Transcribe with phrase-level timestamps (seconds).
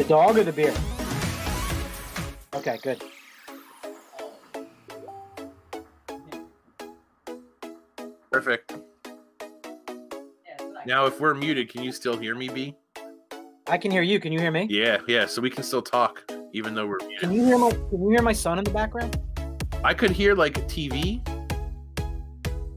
[0.00, 0.72] The dog or the beer?
[2.54, 3.04] Okay, good.
[8.32, 8.76] Perfect.
[10.86, 12.74] Now, if we're muted, can you still hear me, B?
[13.66, 14.18] I can hear you.
[14.18, 14.66] Can you hear me?
[14.70, 15.26] Yeah, yeah.
[15.26, 16.24] So we can still talk
[16.54, 17.20] even though we're muted.
[17.20, 19.20] Can you hear my Can you hear my son in the background?
[19.84, 21.20] I could hear like a TV.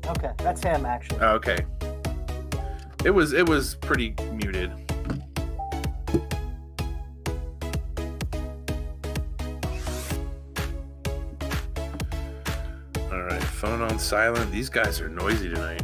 [0.09, 1.19] Okay, that's him actually.
[1.21, 1.59] Oh, okay.
[3.05, 4.82] It was it was pretty muted.
[14.03, 14.51] Silent.
[14.51, 15.81] These guys are noisy tonight.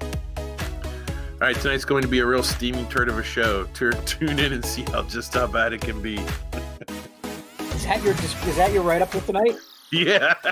[0.00, 3.64] All right, tonight's going to be a real steaming turd of a show.
[3.74, 6.14] Tune in and see how just how bad it can be.
[7.74, 9.56] Is that your Is that your write up for tonight?
[9.90, 10.34] Yeah.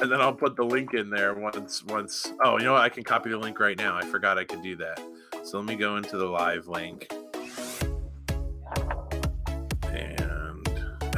[0.00, 2.88] and then I'll put the link in there once once oh you know what I
[2.88, 3.96] can copy the link right now.
[3.96, 5.00] I forgot I could do that.
[5.44, 7.08] So let me go into the live link.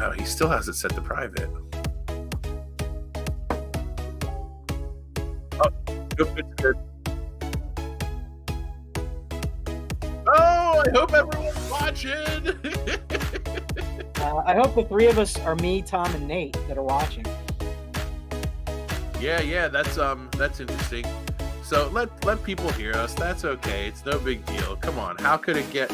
[0.01, 1.51] Oh he still has it set to private.
[5.63, 5.71] Oh,
[6.17, 6.77] good, good, good.
[10.27, 12.59] Oh, I hope everyone's watching.
[14.21, 17.25] Uh, I hope the three of us are me, Tom, and Nate that are watching.
[19.19, 21.07] Yeah, yeah, that's um that's interesting.
[21.63, 23.15] So let let people hear us.
[23.15, 23.87] That's okay.
[23.87, 24.77] It's no big deal.
[24.77, 25.17] Come on.
[25.19, 25.91] How could it get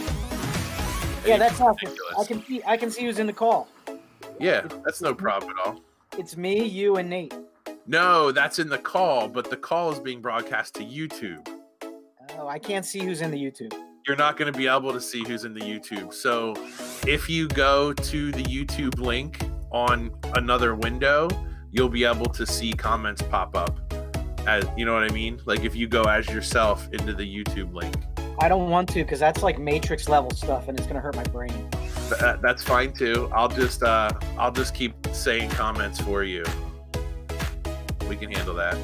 [1.25, 1.95] Yeah, that's awesome.
[2.19, 2.63] I can see.
[2.67, 3.69] I can see who's in the call.
[4.39, 5.81] Yeah, that's no problem at all.
[6.19, 7.34] It's me, you, and Nate.
[7.87, 11.48] No, that's in the call, but the call is being broadcast to YouTube.
[12.39, 13.73] Oh, I can't see who's in the YouTube.
[14.07, 16.12] You're not going to be able to see who's in the YouTube.
[16.12, 16.55] So
[17.07, 19.42] if you go to the YouTube link
[19.73, 21.29] on another window,
[21.70, 23.81] you'll be able to see comments pop up.
[24.47, 25.41] As you know what I mean?
[25.45, 27.97] Like if you go as yourself into the YouTube link.
[28.39, 31.25] I don't want to because that's like Matrix level stuff, and it's gonna hurt my
[31.25, 31.69] brain.
[32.09, 33.29] That, that's fine too.
[33.33, 36.45] I'll just uh I'll just keep saying comments for you.
[38.08, 38.77] We can handle that.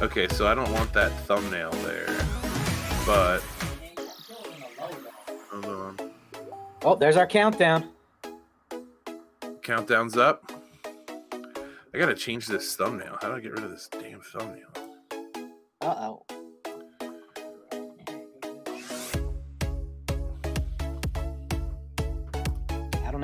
[0.00, 2.06] Okay, so I don't want that thumbnail there,
[3.06, 3.40] but
[5.50, 6.10] hold on.
[6.82, 7.90] Oh, there's our countdown.
[9.62, 10.52] Countdown's up.
[11.32, 13.18] I gotta change this thumbnail.
[13.22, 14.68] How do I get rid of this damn thumbnail?
[15.80, 16.26] Uh oh.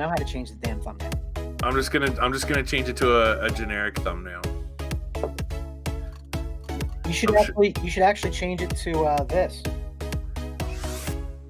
[0.01, 1.11] Know how to change the damn thumbnail.
[1.63, 4.41] I'm just gonna I'm just gonna change it to a, a generic thumbnail.
[7.05, 7.49] You should Oh, shit.
[7.49, 7.75] actually.
[7.83, 9.61] You should actually change it to uh, this.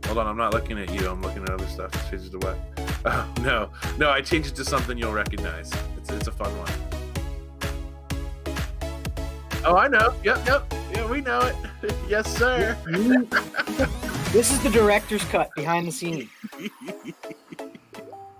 [0.06, 1.08] Hold on, I'm not looking at you.
[1.10, 1.92] I'm looking at other stuff.
[2.12, 2.58] Change it to what?
[3.04, 4.12] Oh no, no!
[4.12, 5.72] I changed it to something you'll recognize.
[5.98, 6.72] It's it's a fun one.
[9.66, 10.14] Oh, I know.
[10.24, 10.72] Yep, yep.
[10.94, 11.56] Yeah, we know it.
[12.08, 12.78] yes, sir.
[14.32, 16.30] This is the director's cut behind the scenes.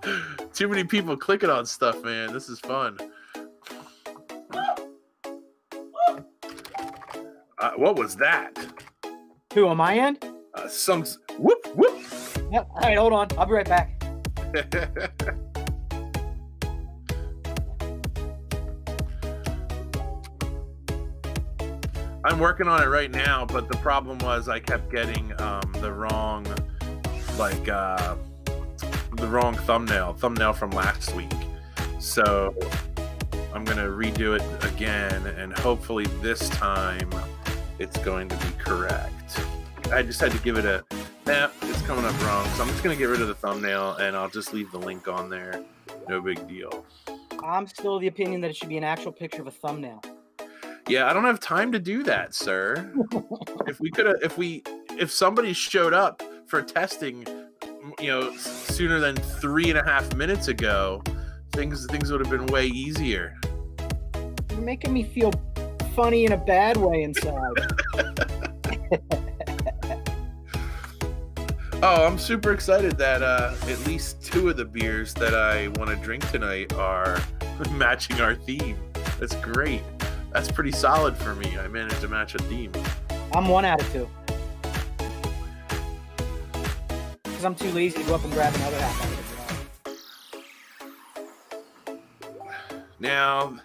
[0.52, 2.32] Too many people clicking on stuff, man.
[2.32, 2.98] This is fun.
[7.58, 8.52] Uh, what was that?
[9.54, 10.24] Who on my end?
[10.54, 11.04] Uh, some
[11.38, 12.02] whoop whoop.
[12.50, 12.68] Yep.
[12.70, 13.28] All right, hold on.
[13.38, 14.02] I'll be right back.
[22.24, 25.92] I'm working on it right now, but the problem was I kept getting um, the
[25.92, 26.46] wrong,
[27.36, 28.14] like uh,
[29.22, 31.32] the wrong thumbnail, thumbnail from last week.
[32.00, 32.52] So
[33.54, 37.08] I'm gonna redo it again, and hopefully this time
[37.78, 39.40] it's going to be correct.
[39.92, 40.84] I just had to give it a.
[41.24, 44.16] Nah, it's coming up wrong, so I'm just gonna get rid of the thumbnail, and
[44.16, 45.62] I'll just leave the link on there.
[46.08, 46.84] No big deal.
[47.44, 50.02] I'm still of the opinion that it should be an actual picture of a thumbnail.
[50.88, 52.92] Yeah, I don't have time to do that, sir.
[53.68, 54.64] if we could have, if we,
[54.98, 57.24] if somebody showed up for testing,
[58.00, 61.02] you know, sooner than three and a half minutes ago,
[61.52, 63.36] things things would have been way easier.
[64.50, 65.32] You're making me feel
[65.94, 67.54] funny in a bad way inside.
[71.84, 75.90] Oh, I'm super excited that uh, at least two of the beers that I want
[75.90, 77.20] to drink tonight are
[77.72, 78.78] matching our theme.
[79.18, 79.82] That's great.
[80.32, 81.58] That's pretty solid for me.
[81.58, 82.70] I managed to match a theme.
[83.32, 84.08] I'm one out of two.
[87.42, 89.16] Because I'm too lazy to go up and grab another half out of
[92.66, 92.84] the jar.
[93.00, 93.58] Now,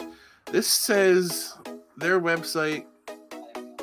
[0.51, 1.53] this says
[1.95, 2.85] their website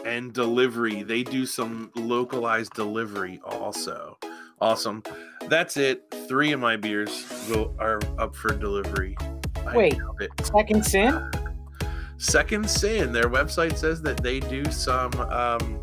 [0.05, 1.05] and delivery.
[1.05, 4.19] They do some localized delivery also.
[4.61, 5.05] Awesome.
[5.47, 6.03] That's it.
[6.27, 9.17] Three of my beers will are up for delivery.
[9.65, 9.97] I Wait.
[10.43, 11.31] Second sin?
[12.17, 15.81] Second Sin, their website says that they do some um,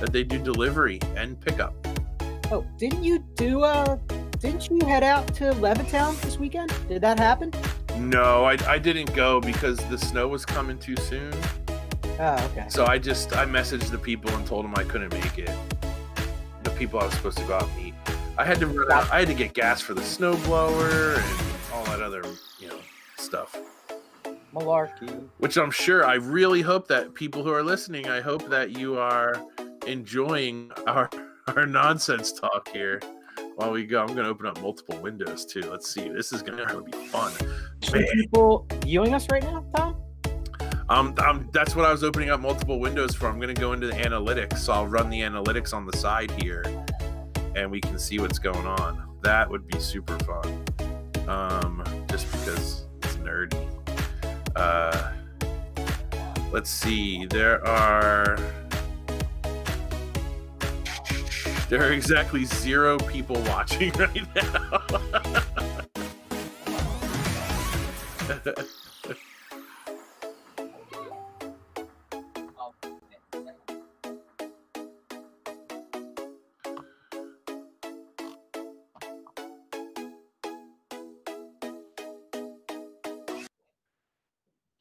[0.00, 1.76] that they do delivery and pickup.
[2.52, 3.96] Oh, didn't you do uh
[4.38, 6.72] didn't you head out to Levittown this weekend?
[6.88, 7.50] Did that happen?
[7.96, 11.34] No, I, I didn't go because the snow was coming too soon.
[12.20, 12.66] Oh, okay.
[12.68, 15.50] So I just I messaged the people and told them I couldn't make it.
[16.62, 17.94] The people I was supposed to go out and meet.
[18.38, 21.84] I had to run out, I had to get gas for the snowblower and all
[21.86, 22.22] that other
[22.60, 22.78] you know
[23.16, 23.58] stuff.
[24.54, 25.28] Malarkey.
[25.38, 28.98] Which I'm sure I really hope that people who are listening, I hope that you
[28.98, 29.42] are
[29.86, 31.10] enjoying our
[31.54, 33.00] our nonsense talk here
[33.54, 34.02] while we go.
[34.02, 35.60] I'm gonna open up multiple windows too.
[35.60, 36.08] Let's see.
[36.08, 37.32] This is gonna be fun.
[37.92, 39.96] Are people viewing us right now, Tom?
[40.88, 43.28] Um, um, that's what I was opening up multiple windows for.
[43.28, 44.58] I'm gonna go into the analytics.
[44.58, 46.64] So I'll run the analytics on the side here,
[47.54, 49.18] and we can see what's going on.
[49.22, 50.64] That would be super fun.
[51.28, 53.66] Um, just because it's nerdy.
[54.56, 55.12] Uh,
[56.52, 57.26] let's see.
[57.26, 58.38] There are
[61.68, 64.80] there are exactly zero people watching right now.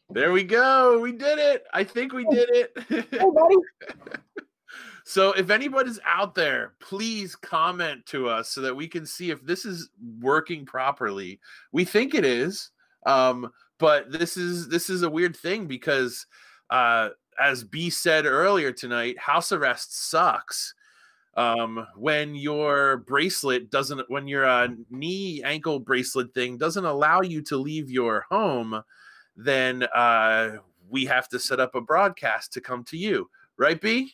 [0.10, 1.00] there we go.
[1.00, 1.66] We did it.
[1.74, 2.72] I think we did it.
[3.12, 3.56] Hey, buddy.
[5.04, 9.46] So if anybody's out there, please comment to us so that we can see if
[9.46, 9.90] this is
[10.20, 11.40] working properly.
[11.72, 12.72] We think it is,
[13.06, 16.26] um, but this is this is a weird thing because,
[16.72, 20.74] uh, as B said earlier tonight, house arrest sucks.
[21.38, 27.42] Um, when your bracelet doesn't, when your uh, knee ankle bracelet thing doesn't allow you
[27.44, 28.82] to leave your home,
[29.36, 30.52] then uh,
[30.90, 34.14] we have to set up a broadcast to come to you, right, B?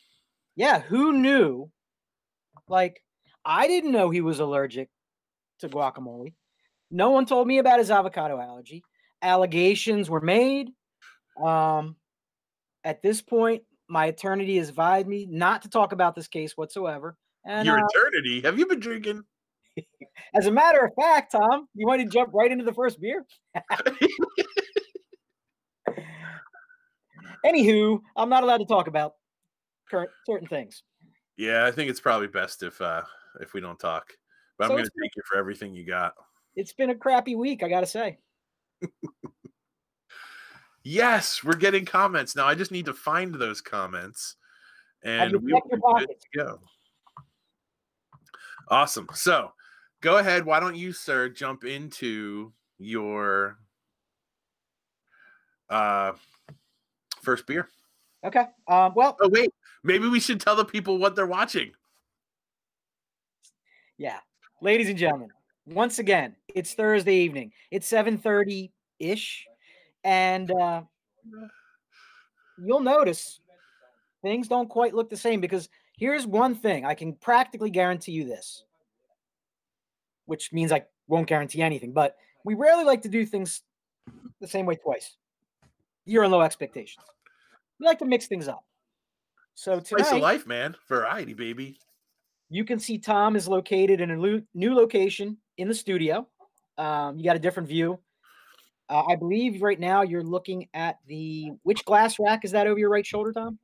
[0.55, 1.71] Yeah, who knew?
[2.67, 3.01] Like,
[3.45, 4.89] I didn't know he was allergic
[5.59, 6.33] to guacamole.
[6.89, 8.83] No one told me about his avocado allergy.
[9.21, 10.69] Allegations were made.
[11.43, 11.95] Um,
[12.83, 17.17] at this point, my eternity has advised me not to talk about this case whatsoever.
[17.45, 18.41] And Your uh, eternity.
[18.41, 19.23] Have you been drinking?
[20.35, 23.25] as a matter of fact, Tom, you want to jump right into the first beer?
[27.45, 29.13] Anywho, I'm not allowed to talk about
[29.91, 30.83] current certain things.
[31.37, 33.03] Yeah, I think it's probably best if uh
[33.39, 34.13] if we don't talk.
[34.57, 36.13] But So I'm gonna thank you for everything you got.
[36.55, 38.17] It's been a crappy week, I gotta say.
[40.83, 42.47] Yes, we're getting comments now.
[42.47, 44.35] I just need to find those comments,
[45.03, 46.59] and we will be good to go.
[48.67, 49.07] Awesome.
[49.13, 49.53] So,
[50.01, 50.45] go ahead.
[50.45, 53.59] Why don't you, sir, jump into your
[55.69, 56.13] uh
[57.21, 57.67] first beer?
[58.23, 58.45] Okay.
[58.67, 59.51] Um, well, Oh wait,
[59.83, 61.71] maybe we should tell the people what they're watching.
[63.97, 64.19] Yeah.
[64.61, 65.29] Ladies and gentlemen,
[65.65, 67.51] once again, it's Thursday evening.
[67.71, 69.47] It's 7:30-ish
[70.03, 70.81] and uh
[72.63, 73.39] you'll notice
[74.23, 78.25] things don't quite look the same because here's one thing, I can practically guarantee you
[78.25, 78.63] this.
[80.25, 83.61] Which means I won't guarantee anything, but we rarely like to do things
[84.39, 85.15] the same way twice.
[86.05, 87.05] You're in low expectations.
[87.81, 88.63] We like to mix things up.
[89.55, 90.75] So tonight, Price of life, man.
[90.87, 91.79] Variety, baby.
[92.49, 94.15] you can see Tom is located in a
[94.53, 96.27] new location in the studio.
[96.77, 97.99] Um, you got a different view.
[98.87, 102.77] Uh, I believe right now you're looking at the which glass rack is that over
[102.79, 103.57] your right shoulder, Tom?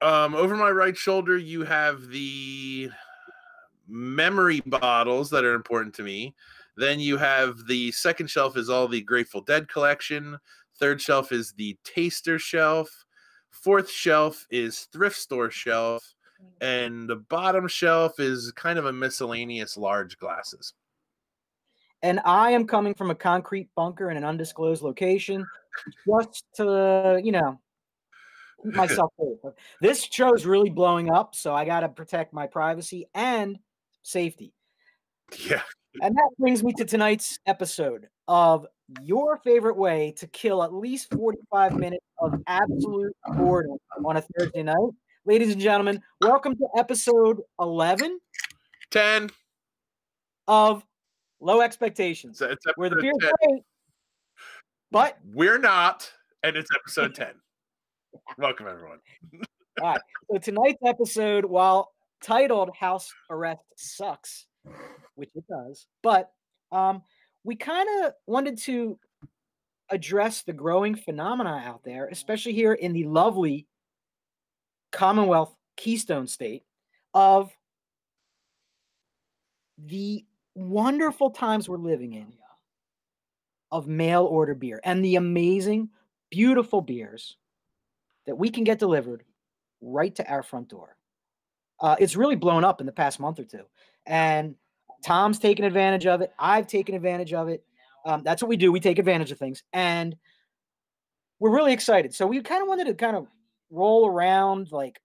[0.00, 2.90] Um, over my right shoulder, you have the
[3.86, 6.34] memory bottles that are important to me.
[6.76, 10.38] Then you have the second shelf is all the Grateful Dead collection.
[10.78, 13.04] Third shelf is the taster shelf.
[13.62, 16.14] Fourth shelf is thrift store shelf.
[16.40, 16.46] Mm.
[16.60, 20.74] And the bottom shelf is kind of a miscellaneous large glasses.
[22.02, 25.44] And I am coming from a concrete bunker in an undisclosed location,
[26.06, 27.58] just to you know
[28.62, 29.52] keep myself safe.
[29.80, 33.58] This show is really blowing up, so I got to protect my privacy and
[34.02, 34.54] safety.
[35.36, 35.62] Yeah.
[36.00, 38.66] And that brings me to tonight's episode of
[39.02, 44.62] your favorite way to kill at least 45 minutes of absolute boredom on a Thursday
[44.62, 44.90] night.
[45.24, 48.20] Ladies and gentlemen, welcome to episode 11
[48.92, 49.30] 10.
[50.46, 50.84] of
[51.40, 53.30] Low Expectations, it's where the beer's 10.
[53.42, 53.62] great,
[54.92, 56.10] but We're not,
[56.44, 57.28] and it's episode 10.
[58.38, 58.98] Welcome, everyone.
[59.80, 64.46] so tonight's episode, while titled House Arrest Sucks,
[65.18, 66.30] which it does, but
[66.70, 67.02] um,
[67.44, 68.98] we kind of wanted to
[69.90, 73.66] address the growing phenomena out there, especially here in the lovely
[74.92, 76.64] Commonwealth Keystone State,
[77.14, 77.50] of
[79.78, 82.32] the wonderful times we're living in
[83.70, 85.90] of mail order beer and the amazing,
[86.30, 87.36] beautiful beers
[88.26, 89.24] that we can get delivered
[89.80, 90.96] right to our front door.
[91.80, 93.64] Uh, it's really blown up in the past month or two.
[94.06, 94.56] And
[95.04, 96.32] Tom's taken advantage of it.
[96.38, 97.64] I've taken advantage of it.
[98.04, 98.72] Um, that's what we do.
[98.72, 99.62] We take advantage of things.
[99.72, 100.16] And
[101.38, 102.14] we're really excited.
[102.14, 103.26] So we kind of wanted to kind of
[103.70, 105.00] roll around like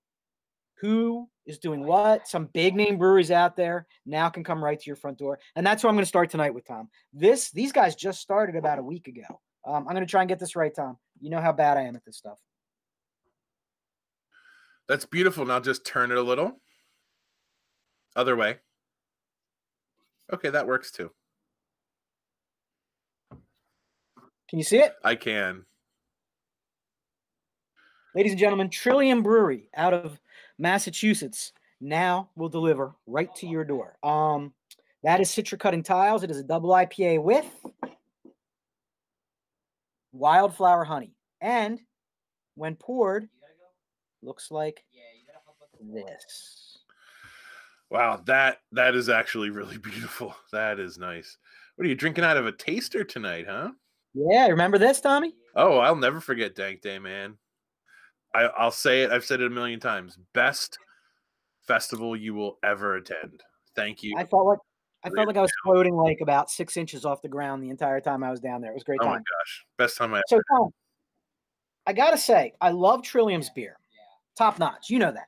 [0.79, 2.27] who is doing what.
[2.27, 5.39] Some big name breweries out there now can come right to your front door.
[5.55, 6.89] And that's what I'm going to start tonight with Tom.
[7.13, 9.41] This these guys just started about a week ago.
[9.65, 10.97] Um, I'm going to try and get this right, Tom.
[11.21, 12.39] You know how bad I am at this stuff.
[14.87, 15.45] That's beautiful.
[15.45, 16.59] Now just turn it a little.
[18.15, 18.57] Other way.
[20.31, 21.11] Okay, that works too.
[24.49, 24.93] Can you see it?
[25.03, 25.65] I can.
[28.15, 30.19] Ladies and gentlemen, Trillium Brewery out of
[30.59, 31.51] Massachusetts
[31.81, 33.97] now will deliver right to your door.
[34.03, 34.53] Um,
[35.03, 36.23] that is Citra Cutting Tiles.
[36.23, 37.45] It is a double IPA with
[40.13, 41.15] wildflower honey.
[41.41, 41.81] And
[42.55, 43.27] when poured,
[44.21, 44.85] looks like
[45.81, 46.62] this.
[47.93, 50.35] Wow, that that is actually really beautiful.
[50.51, 51.37] That is nice.
[51.75, 53.69] What are you drinking out of a taster tonight, huh?
[54.15, 55.35] Yeah, remember this, Tommy?
[55.55, 57.37] Oh, I'll never forget Dank Day, man.
[58.33, 59.11] I, I'll say it.
[59.11, 60.17] I've said it a million times.
[60.33, 60.79] Best
[61.67, 63.43] festival you will ever attend.
[63.75, 64.15] Thank you.
[64.17, 64.59] I felt like
[65.03, 68.01] I felt like I was floating like about six inches off the ground the entire
[68.01, 68.71] time I was down there.
[68.71, 69.13] It was great oh time.
[69.13, 70.17] my gosh, best time I.
[70.17, 70.23] Ever.
[70.29, 70.69] So Tom,
[71.85, 73.77] I gotta say, I love Trillium's beer,
[74.35, 74.89] top notch.
[74.89, 75.27] You know that,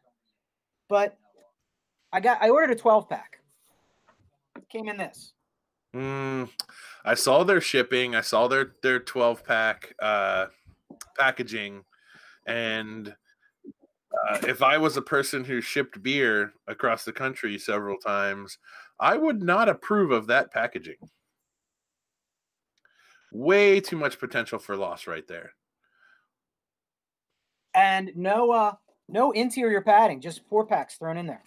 [0.90, 1.16] but
[2.16, 3.42] I got I ordered a twelve pack.
[4.70, 5.34] Came in this.
[5.94, 6.50] Mm,
[7.04, 8.16] I saw their shipping.
[8.16, 10.46] I saw their their twelve pack uh,
[11.20, 11.84] packaging,
[12.48, 18.60] and uh, if I was a person who shipped beer across the country several times,
[18.98, 20.96] I would not approve of that packaging.
[23.34, 25.52] Way too much potential for loss right there.
[27.74, 28.76] And no uh
[29.10, 31.44] no interior padding, just four packs thrown in there.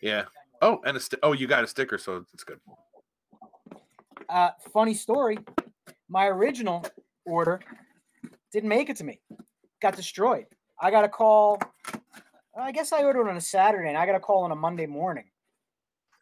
[0.00, 0.24] Yeah.
[0.60, 2.60] Oh, and a st- oh, you got a sticker, so it's good.
[4.28, 5.38] Uh funny story.
[6.08, 6.84] My original
[7.24, 7.60] order
[8.52, 9.20] didn't make it to me.
[9.80, 10.46] Got destroyed.
[10.80, 11.58] I got a call.
[12.58, 14.86] I guess I ordered on a Saturday and I got a call on a Monday
[14.86, 15.24] morning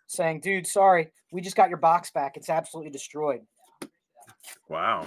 [0.06, 2.36] saying, dude, sorry, we just got your box back.
[2.36, 3.40] It's absolutely destroyed.
[4.68, 5.06] Wow.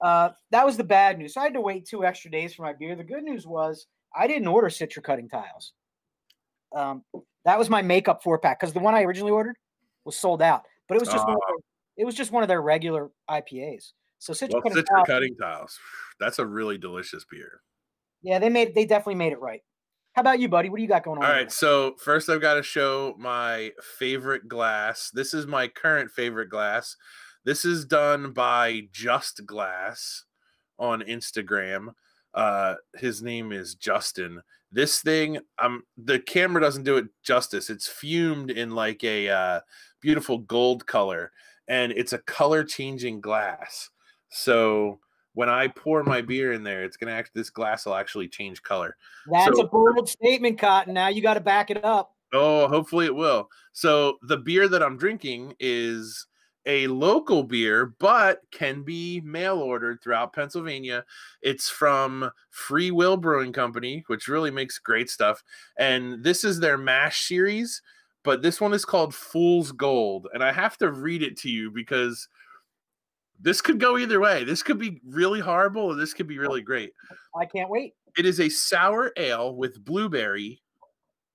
[0.00, 1.34] Uh, that was the bad news.
[1.34, 2.96] So I had to wait two extra days for my beer.
[2.96, 3.86] The good news was
[4.16, 5.72] I didn't order Citra cutting tiles.
[6.74, 7.02] Um,
[7.44, 9.56] that was my makeup four pack because the one I originally ordered
[10.04, 11.46] was sold out, but it was just one of Oh.
[11.48, 13.92] their, it was just one of their regular IPAs.
[14.18, 15.78] So Citra Well, cutting Citra tiles, cutting tiles.
[16.20, 17.60] That's a really delicious beer.
[18.22, 19.62] yeah, they made they definitely made it right.
[20.14, 20.68] How about you, buddy?
[20.68, 21.24] What do you got going on?
[21.24, 25.10] All right, right, so first I've got to show my favorite glass.
[25.12, 26.96] This is my current favorite glass.
[27.44, 30.24] This is done by Just Glass
[30.78, 31.94] on Instagram.
[32.34, 34.42] Uh, his name is Justin.
[34.72, 37.68] This thing, um, the camera doesn't do it justice.
[37.68, 39.60] It's fumed in like a uh,
[40.00, 41.30] beautiful gold color,
[41.68, 43.90] and it's a color changing glass.
[44.30, 44.98] So
[45.34, 47.32] when I pour my beer in there, it's gonna act.
[47.34, 48.96] This glass will actually change color.
[49.30, 50.94] That's so- a bold statement, Cotton.
[50.94, 52.14] Now you got to back it up.
[52.32, 53.50] Oh, hopefully it will.
[53.72, 56.26] So the beer that I'm drinking is
[56.66, 61.04] a local beer, but can be mail ordered throughout Pennsylvania.
[61.42, 65.42] It's from Free Will Brewing Company, which really makes great stuff.
[65.78, 67.82] And this is their MASH series,
[68.22, 70.28] but this one is called Fool's Gold.
[70.32, 72.28] And I have to read it to you because
[73.40, 74.44] this could go either way.
[74.44, 76.92] This could be really horrible, or this could be really great.
[77.36, 77.94] I can't wait.
[78.16, 80.62] It is a sour ale with blueberry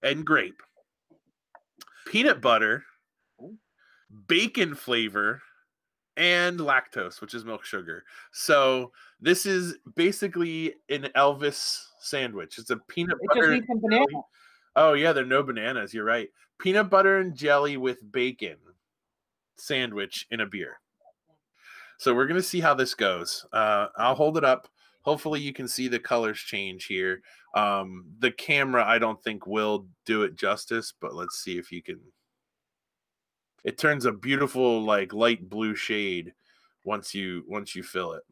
[0.04, 0.62] and grape,
[2.06, 2.84] peanut butter,
[4.28, 5.42] bacon flavor,
[6.18, 8.04] and lactose, which is milk sugar.
[8.32, 12.58] So this is basically an Elvis sandwich.
[12.58, 13.54] It's a peanut It just butter.
[13.54, 14.06] needs some banana.
[14.76, 15.94] Oh yeah, there are no bananas.
[15.94, 16.30] You're right.
[16.60, 18.58] Peanut butter and jelly with bacon
[19.58, 20.80] sandwich in a beer.
[22.00, 23.46] So we're gonna see how this goes.
[23.54, 24.68] Uh, I'll hold it up.
[25.02, 27.22] Hopefully you can see the colors change here.
[27.56, 31.82] Um, the camera I don't think will do it justice, but let's see if you
[31.82, 32.00] can.
[33.68, 36.34] It turns a beautiful like light blue shade
[36.86, 38.24] once you once you fill it.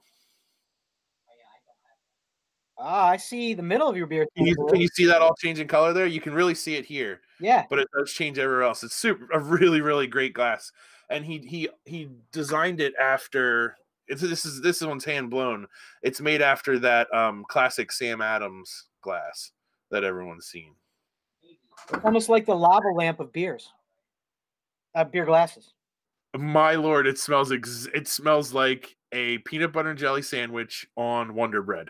[2.78, 4.26] Ah, I see the middle of your beer.
[4.38, 6.06] Can you, can you see that all changing color there?
[6.06, 7.20] You can really see it here.
[7.42, 7.66] Yeah.
[7.70, 8.82] but it does change everywhere else.
[8.84, 10.72] It's super a really really great glass,
[11.10, 13.76] and he he he designed it after
[14.08, 15.68] it's this is this one's hand blown.
[16.02, 19.52] It's made after that um classic Sam Adams glass
[19.92, 20.76] that everyone's seen.
[21.92, 23.74] It's almost like the lava lamp of beers.
[24.96, 25.74] Uh, beer glasses.
[26.38, 31.36] My lord, it smells ex- it smells like a peanut butter and jelly sandwich on
[31.36, 31.90] Wonder Bread.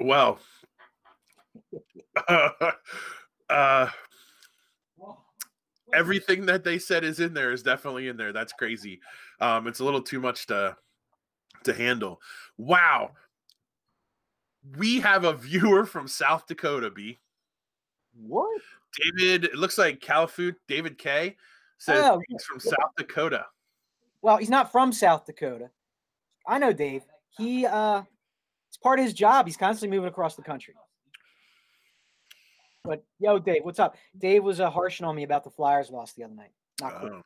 [0.00, 0.38] Well,
[3.48, 3.88] uh,
[5.92, 8.32] everything that they said is in there is definitely in there.
[8.32, 9.00] That's crazy.
[9.40, 10.76] Um, it's a little too much to
[11.68, 12.20] to handle.
[12.56, 13.12] Wow.
[14.76, 17.18] We have a viewer from South Dakota, B.
[18.20, 18.60] What?
[19.16, 21.36] David, it looks like Califoot, David K
[21.78, 23.46] says Oh, he's from South Dakota.
[24.20, 25.70] Well, he's not from South Dakota.
[26.46, 27.02] I know Dave.
[27.30, 28.02] He uh
[28.68, 29.46] it's part of his job.
[29.46, 30.74] He's constantly moving across the country.
[32.84, 33.96] But yo, Dave, what's up?
[34.16, 36.52] Dave was uh, harshing on me about the Flyers loss the other night.
[36.80, 37.10] Not cool.
[37.12, 37.22] Oh.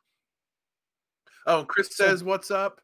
[1.45, 2.81] Oh, Chris says, What's up?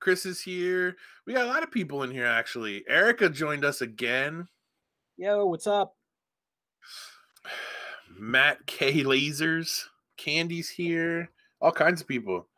[0.00, 0.96] Chris is here.
[1.26, 2.84] We got a lot of people in here actually.
[2.88, 4.48] Erica joined us again.
[5.16, 5.94] Yo, what's up?
[8.18, 9.84] Matt K Lasers.
[10.16, 11.30] Candy's here.
[11.60, 12.48] All kinds of people.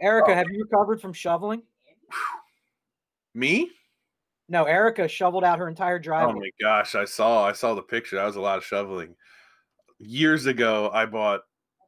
[0.00, 0.34] Erica, Oh.
[0.34, 1.62] have you recovered from shoveling?
[3.34, 3.70] Me?
[4.48, 6.34] No, Erica shoveled out her entire oh driveway.
[6.34, 8.16] Oh my gosh, I saw I saw the picture.
[8.16, 9.14] That was a lot of shoveling.
[9.98, 11.40] Years ago, I bought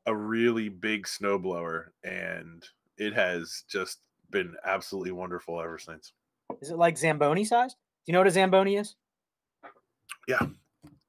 [0.07, 2.65] a really big snowblower and
[2.97, 4.01] it has just
[4.31, 6.13] been absolutely wonderful ever since.
[6.61, 7.77] Is it like Zamboni sized?
[7.77, 8.97] Do you know what a Zamboni is?
[10.27, 10.47] Yeah.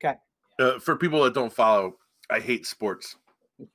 [0.03, 0.17] Okay.
[0.59, 1.97] Uh, for people that don't follow,
[2.29, 3.15] I hate sports.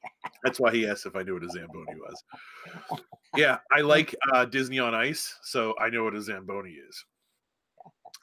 [0.45, 3.03] That's why he asked if I knew what a Zamboni was.
[3.37, 7.05] Yeah, I like uh, Disney on Ice, so I know what a Zamboni is.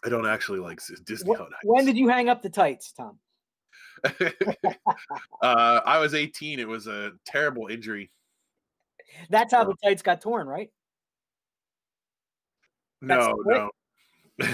[0.03, 1.59] I don't actually like Disney Wh- on Ice.
[1.63, 3.19] When did you hang up the tights, Tom?
[5.43, 6.59] uh, I was 18.
[6.59, 8.11] It was a terrible injury.
[9.29, 10.71] That's how the tights got torn, right?
[13.01, 13.71] No, no.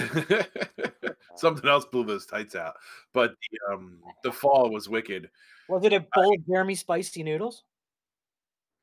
[1.35, 2.73] Something else blew those tights out.
[3.13, 5.29] But the, um, the fall was wicked.
[5.69, 7.63] Was it a bowl of Jeremy spicy noodles?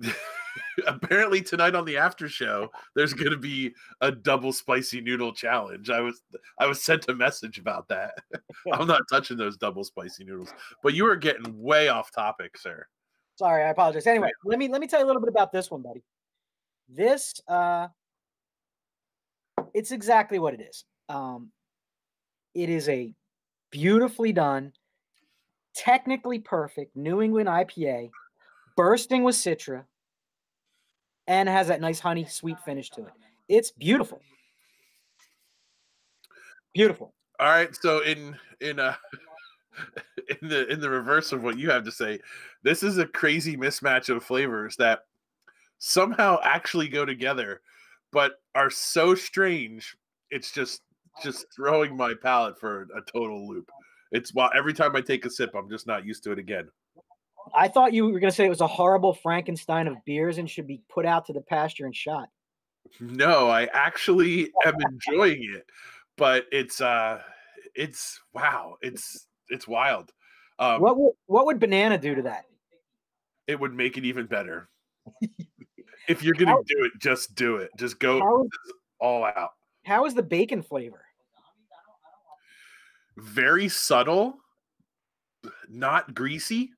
[0.87, 5.91] Apparently tonight on the after show, there's going to be a double spicy noodle challenge.
[5.91, 6.23] I was
[6.59, 8.15] I was sent a message about that.
[8.73, 10.53] I'm not touching those double spicy noodles.
[10.83, 12.87] But you are getting way off topic, sir.
[13.37, 14.07] Sorry, I apologize.
[14.07, 16.03] Anyway, let me let me tell you a little bit about this one, buddy.
[16.89, 17.89] This uh
[19.73, 20.85] it's exactly what it is.
[21.09, 21.51] Um
[22.55, 23.13] it is a
[23.71, 24.73] beautifully done,
[25.75, 28.11] technically perfect New England IPA,
[28.77, 29.85] bursting with citra,
[31.27, 33.13] and has that nice honey sweet finish to it.
[33.49, 34.21] It's beautiful.
[36.73, 37.13] Beautiful.
[37.41, 38.95] All right, so in in uh
[40.41, 42.21] in the in the reverse of what you have to say,
[42.63, 45.05] this is a crazy mismatch of flavors that
[45.79, 47.61] somehow actually go together,
[48.15, 49.97] but are so strange.
[50.31, 50.81] It's just
[51.23, 53.69] just throwing my palate for a total loop.
[54.13, 56.69] It's well, every time I take a sip, I'm just not used to it again.
[57.55, 60.49] I thought you were going to say it was a horrible Frankenstein of beers and
[60.49, 62.31] should be put out to the pasture and shot.
[63.01, 65.67] No, I actually am enjoying it,
[66.17, 67.21] but it's uh,
[67.75, 70.11] it's wow, it's it's wild.
[70.59, 72.45] Um, what would what would banana do to that?
[73.47, 74.69] it would make it even better.
[76.09, 77.71] if you're gonna How- do it, just do it.
[77.77, 78.47] Just go How
[79.01, 79.51] all out.
[79.85, 81.05] how is the bacon flavor?
[83.17, 84.39] Very subtle,
[85.69, 86.73] not greasy.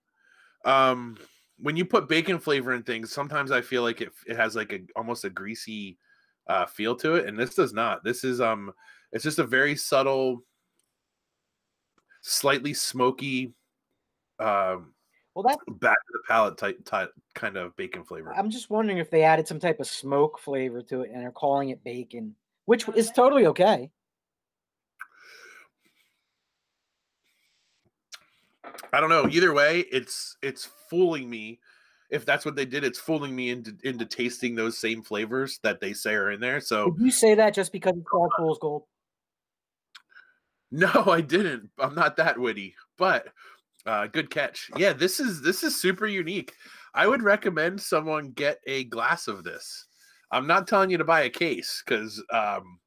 [0.64, 1.16] Um,
[1.58, 4.72] when you put bacon flavor in things, sometimes I feel like it it has like
[4.72, 5.98] a almost a greasy
[6.48, 8.04] uh, feel to it, and this does not.
[8.04, 8.72] This is um,
[9.12, 10.42] it's just a very subtle,
[12.20, 13.54] slightly smoky,
[14.38, 14.92] um,
[15.36, 18.32] Well, that back to the palate type, type kind of bacon flavor.
[18.34, 21.30] I'm just wondering if they added some type of smoke flavor to it and are
[21.30, 23.90] calling it bacon, which is totally okay.
[28.94, 29.28] I don't know.
[29.28, 31.60] Either way, it's it's fooling me.
[32.08, 35.80] If that's what they did, it's fooling me into into tasting those same flavors that
[35.80, 36.62] they say are in there.
[36.62, 38.84] So Did you say that just because it's called Fool's Gold?
[40.70, 41.68] no, I didn't.
[41.78, 43.28] I'm not that witty, but
[43.86, 44.70] uh, good catch.
[44.76, 46.52] Yeah, this is this is super unique.
[46.94, 49.86] I would recommend someone get a glass of this.
[50.32, 52.78] I'm not telling you to buy a case because um,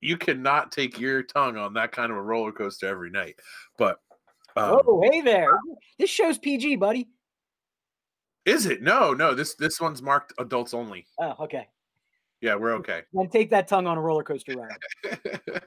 [0.00, 3.38] you cannot take your tongue on that kind of a roller coaster every night.
[3.76, 3.98] But
[4.56, 5.58] um, oh, hey there.
[5.98, 7.08] This show's PG, buddy.
[8.44, 8.82] is it?
[8.82, 9.34] No, no.
[9.34, 11.06] This this one's marked adults only.
[11.18, 11.68] Oh, okay.
[12.40, 13.02] Yeah, we're okay.
[13.12, 15.20] Then take that tongue on a roller coaster ride.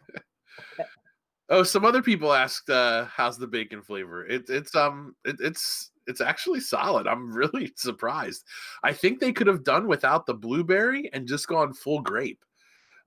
[1.52, 5.92] Oh, some other people asked, uh, "How's the bacon flavor?" It, it's um, it, it's
[6.08, 7.08] it's actually solid.
[7.08, 8.46] I'm really surprised.
[8.84, 12.44] I think they could have done without the blueberry and just gone full grape.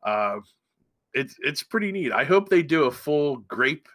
[0.03, 0.41] Uh,
[1.15, 2.13] it's it's pretty neat.
[2.13, 3.89] I hope they do a full grape,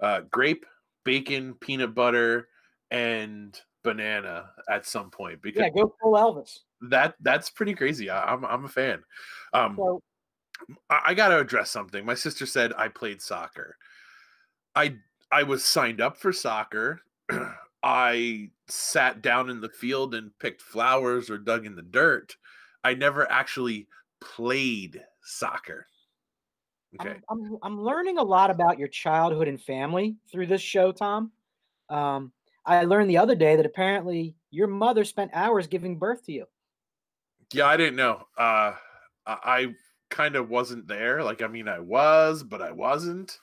[0.00, 0.66] uh, grape,
[1.04, 2.48] bacon, peanut butter,
[2.90, 6.58] and banana at some point because Yeah, go full Elvis.
[6.82, 8.10] that that's pretty crazy.
[8.10, 9.04] I, I'm I'm a fan.
[9.52, 10.02] Um, So
[10.90, 12.04] I, got to address something.
[12.04, 13.76] My sister said I played soccer.
[14.74, 14.96] I
[15.30, 17.00] I was signed up for soccer.
[17.82, 22.36] I sat down in the field and picked flowers or dug in the dirt.
[22.84, 23.86] I never actually
[24.20, 25.86] played soccer.
[27.00, 27.20] Okay.
[27.28, 31.32] I'm, I'm I'm learning a lot about your childhood and family through this show, Tom.
[31.90, 32.32] Um,
[32.64, 36.46] I learned the other day that apparently your mother spent hours giving birth to you.
[37.52, 38.26] Yeah, I didn't know.
[38.36, 38.74] Uh,
[39.26, 39.74] I, I
[40.10, 41.22] kind of wasn't there.
[41.22, 43.38] Like, I mean, I was, but I wasn't.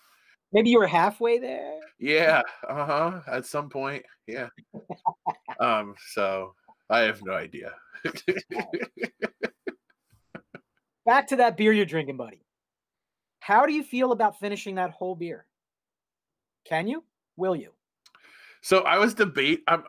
[0.51, 1.80] Maybe you were halfway there.
[1.99, 3.21] Yeah, uh huh.
[3.28, 4.49] At some point, yeah.
[5.60, 6.54] um, so
[6.89, 7.73] I have no idea.
[11.06, 12.41] Back to that beer you're drinking, buddy.
[13.39, 15.45] How do you feel about finishing that whole beer?
[16.67, 17.04] Can you?
[17.38, 17.71] Will you?
[18.62, 19.62] so I was debate.
[19.67, 19.84] I'm.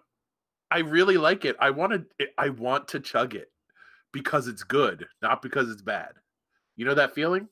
[0.70, 1.56] I really like it.
[1.58, 2.26] I want to.
[2.36, 3.50] I want to chug it
[4.12, 6.12] because it's good, not because it's bad.
[6.76, 7.48] You know that feeling?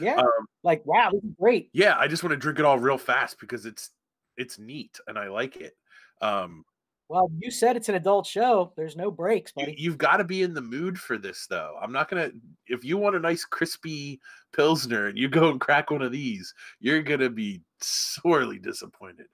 [0.00, 0.16] Yeah.
[0.16, 1.70] Um, like, wow, this is great.
[1.72, 1.96] yeah.
[1.98, 3.90] I just want to drink it all real fast because it's
[4.36, 5.76] it's neat and I like it.
[6.20, 6.64] Um,
[7.08, 8.72] Well, you said it's an adult show.
[8.76, 9.76] There's no breaks, you, buddy.
[9.78, 12.30] you've got to be in the mood for this though i'm not gonna
[12.66, 14.20] if you want a nice crispy
[14.52, 19.26] pilsner and you go and crack one of these you're gonna be sorely disappointed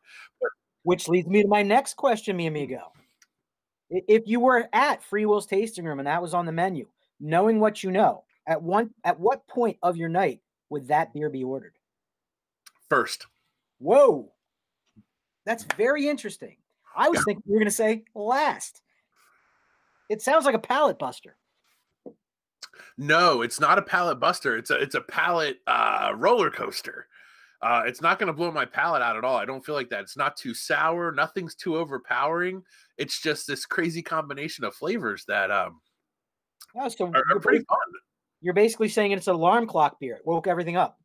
[0.83, 2.93] Which leads me to my next question, mi amigo.
[3.91, 6.87] If you were at Free Will's tasting room and that was on the menu,
[7.21, 11.31] knowing what you know, at one at what point of your night would that beer
[11.31, 11.73] be ordered?
[12.91, 13.27] first
[13.79, 14.31] Whoa.
[15.47, 16.57] That's very interesting.
[16.95, 18.83] I was thinking you were going to say last.
[20.11, 21.37] It sounds like a palate buster.
[22.99, 27.07] no it's not a palate buster it's a it's a palate uh roller coaster
[27.63, 30.01] uh it's not gonna blow my palate out at all i don't feel like that
[30.03, 32.63] it's not too sour nothing's too overpowering
[32.99, 35.81] it's just this crazy combination of flavors that um
[36.77, 37.79] Oh, so are, are pretty fun
[38.41, 40.17] you're basically saying it's an alarm clock beer.
[40.17, 40.99] It woke everything up.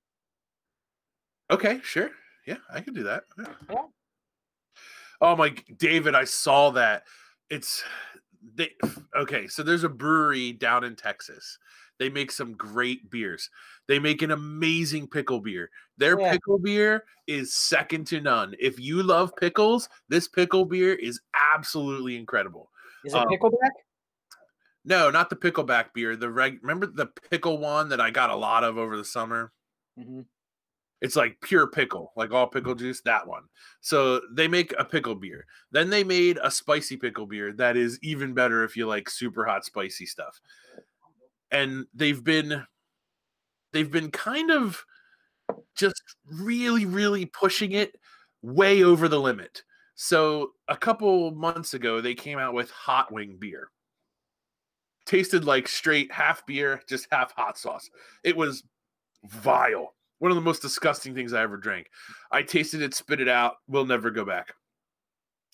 [1.51, 2.11] Okay, sure.
[2.47, 3.23] Yeah, I can do that.
[3.37, 3.53] Yeah.
[3.69, 3.81] Yeah.
[5.21, 7.03] Oh my David, I saw that.
[7.49, 7.83] It's
[8.55, 8.71] they
[9.15, 11.57] okay, so there's a brewery down in Texas.
[11.97, 13.49] They make some great beers.
[13.87, 15.69] They make an amazing pickle beer.
[15.97, 16.33] Their Yeah.
[16.33, 18.53] pickle beer is second to none.
[18.59, 21.21] If you love pickles, this pickle beer is
[21.55, 22.69] absolutely incredible.
[23.05, 23.71] Is it Um, pickleback?
[24.85, 26.15] No, not the pickleback beer.
[26.15, 29.51] The reg remember the pickle one that I got a lot of over the summer?
[29.97, 30.21] hmm
[31.01, 33.43] It's like pure pickle, like all pickle juice, that one.
[33.81, 35.45] So they make a pickle beer.
[35.71, 39.45] Then they made a spicy pickle beer that is even better if you like super
[39.45, 40.41] hot spicy stuff.
[41.51, 42.65] And they've been
[43.73, 44.83] they've been kind of
[45.75, 47.95] just really really pushing it
[48.43, 49.63] way over the limit.
[49.95, 53.69] So a couple months ago they came out with hot wing beer.
[55.05, 57.89] Tasted like straight half beer, just half hot sauce.
[58.23, 58.63] It was
[59.25, 61.89] vile one of the most disgusting things I ever drank.
[62.31, 64.53] I tasted it, spit it out, will never go back.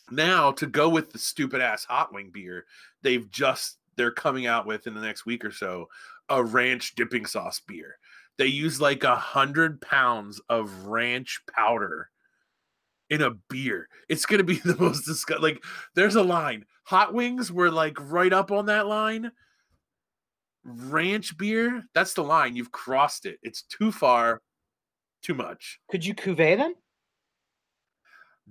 [0.10, 2.66] Now to go with the stupid ass hot wing beer,
[3.02, 5.88] they've just they're coming out with in the next week or so
[6.30, 7.98] a ranch dipping sauce beer.
[8.38, 12.10] They use like a hundred pounds of ranch powder
[13.12, 13.88] in a beer.
[14.10, 15.44] It's gonna be the most disgusting.
[15.44, 16.66] Like there's a line.
[16.86, 19.32] Hot wings were like right up on that line
[20.64, 24.40] ranch beer that's the line you've crossed it it's too far
[25.24, 26.76] too much Could you cuvee them?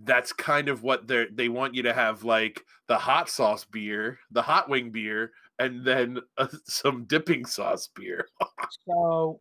[0.02, 4.18] that's kind of what they they want you to have like the hot sauce beer
[4.32, 8.26] the hot wing beer and then uh, some dipping sauce beer
[8.88, 9.40] So,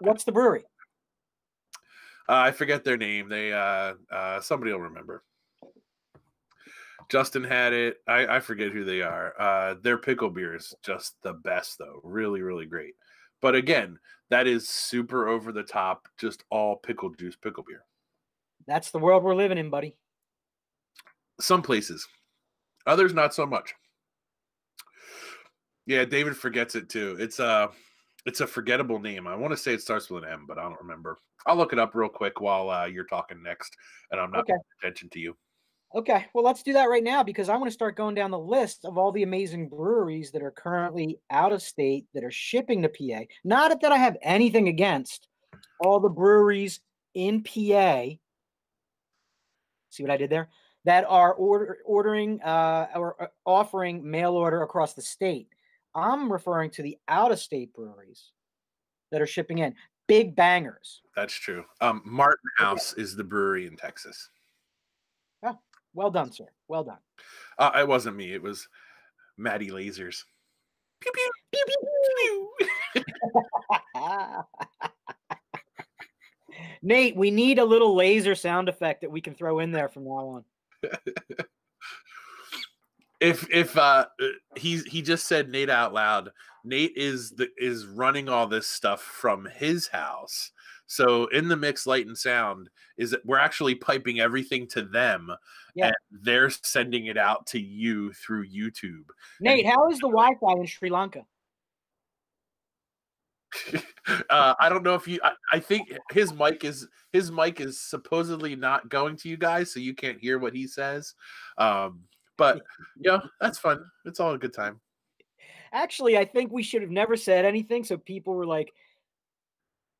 [0.00, 0.62] what's the brewery?
[2.28, 3.28] I forget their name.
[3.28, 5.22] They uh uh somebody will remember.
[7.10, 7.98] Justin had it.
[8.08, 9.34] I i forget who they are.
[9.38, 12.00] Uh their pickle beer is just the best though.
[12.02, 12.94] Really really great.
[13.42, 13.98] But again
[14.30, 17.84] that is super over the top just all pickle juice pickle beer.
[18.66, 19.96] That's the world we're living in, buddy.
[21.40, 22.06] some places.
[22.86, 23.74] Others not so much.
[25.86, 27.16] Yeah david forgets it too.
[27.18, 27.70] It's a
[28.26, 30.62] it's a forgettable name i want to say it starts with an m but i
[30.62, 33.76] don't remember i'll look it up real quick while uh, you're talking next
[34.10, 34.52] and i'm not Okay.
[34.52, 35.36] paying attention to you
[35.94, 38.38] Okay, well, let's do that right now because I want to start going down the
[38.38, 42.82] list of all the amazing breweries that are currently out of state that are shipping
[42.82, 43.26] to PA.
[43.44, 45.28] Not that I have anything against
[45.78, 46.80] all the breweries
[47.14, 48.06] in PA.
[49.90, 50.48] See what I did there?
[50.84, 55.53] That are order, ordering uh, or uh, offering mail order across the state.
[55.94, 58.32] I'm referring to the out of state breweries
[59.10, 59.74] that are shipping in
[60.06, 61.02] big bangers.
[61.14, 61.64] That's true.
[61.80, 64.30] Um, Martin House is the brewery in Texas.
[65.44, 65.58] Oh,
[65.94, 66.46] well done, sir.
[66.68, 66.98] Well done.
[67.58, 68.32] Uh, it wasn't me.
[68.32, 68.68] It was
[69.36, 70.24] Maddie Lasers.
[71.00, 72.50] Pew, pew, pew, pew,
[72.94, 73.04] pew.
[76.82, 80.04] Nate, we need a little laser sound effect that we can throw in there from
[80.04, 80.44] now on.
[83.24, 84.04] if if uh
[84.56, 86.30] he's he just said Nate out loud.
[86.62, 90.52] Nate is the is running all this stuff from his house.
[90.86, 95.30] So in the mix light and sound is that we're actually piping everything to them
[95.74, 95.86] yeah.
[95.86, 99.06] and they're sending it out to you through YouTube.
[99.40, 101.24] Nate, and, how is the Wi-Fi in Sri Lanka?
[104.30, 105.20] uh, I don't know if you.
[105.22, 109.72] I, I, think his mic is his mic is supposedly not going to you guys,
[109.72, 111.14] so you can't hear what he says.
[111.56, 112.00] Um,
[112.36, 112.62] but
[112.98, 113.84] yeah, that's fun.
[114.04, 114.80] It's all a good time.
[115.72, 118.72] Actually, I think we should have never said anything, so people were like,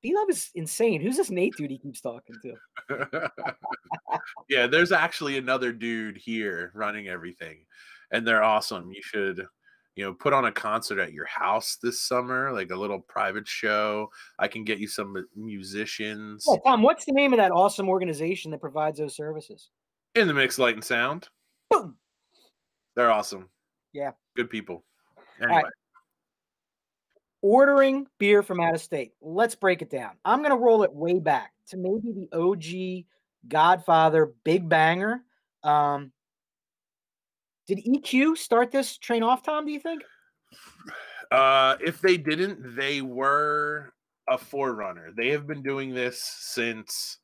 [0.02, 1.00] "B Love is insane.
[1.00, 3.30] Who's this Nate dude he keeps talking to?"
[4.48, 7.64] yeah, there's actually another dude here running everything,
[8.10, 8.92] and they're awesome.
[8.92, 9.46] You should
[9.96, 13.46] you know, put on a concert at your house this summer, like a little private
[13.46, 14.10] show.
[14.38, 16.44] I can get you some musicians.
[16.48, 19.70] Yeah, Tom, what's the name of that awesome organization that provides those services?
[20.14, 21.28] In the Mix Light and Sound.
[21.70, 21.96] Boom.
[22.96, 23.48] They're awesome.
[23.92, 24.12] Yeah.
[24.36, 24.84] Good people.
[25.40, 25.62] Anyway.
[25.62, 25.72] Right.
[27.42, 29.12] Ordering beer from out of state.
[29.20, 30.12] Let's break it down.
[30.24, 33.04] I'm going to roll it way back to maybe the OG
[33.48, 35.22] Godfather Big Banger.
[35.62, 36.12] Um,
[37.66, 39.66] did EQ start this train off, Tom?
[39.66, 40.02] Do you think?
[41.32, 43.92] Uh, if they didn't, they were
[44.28, 45.10] a forerunner.
[45.16, 47.18] They have been doing this since,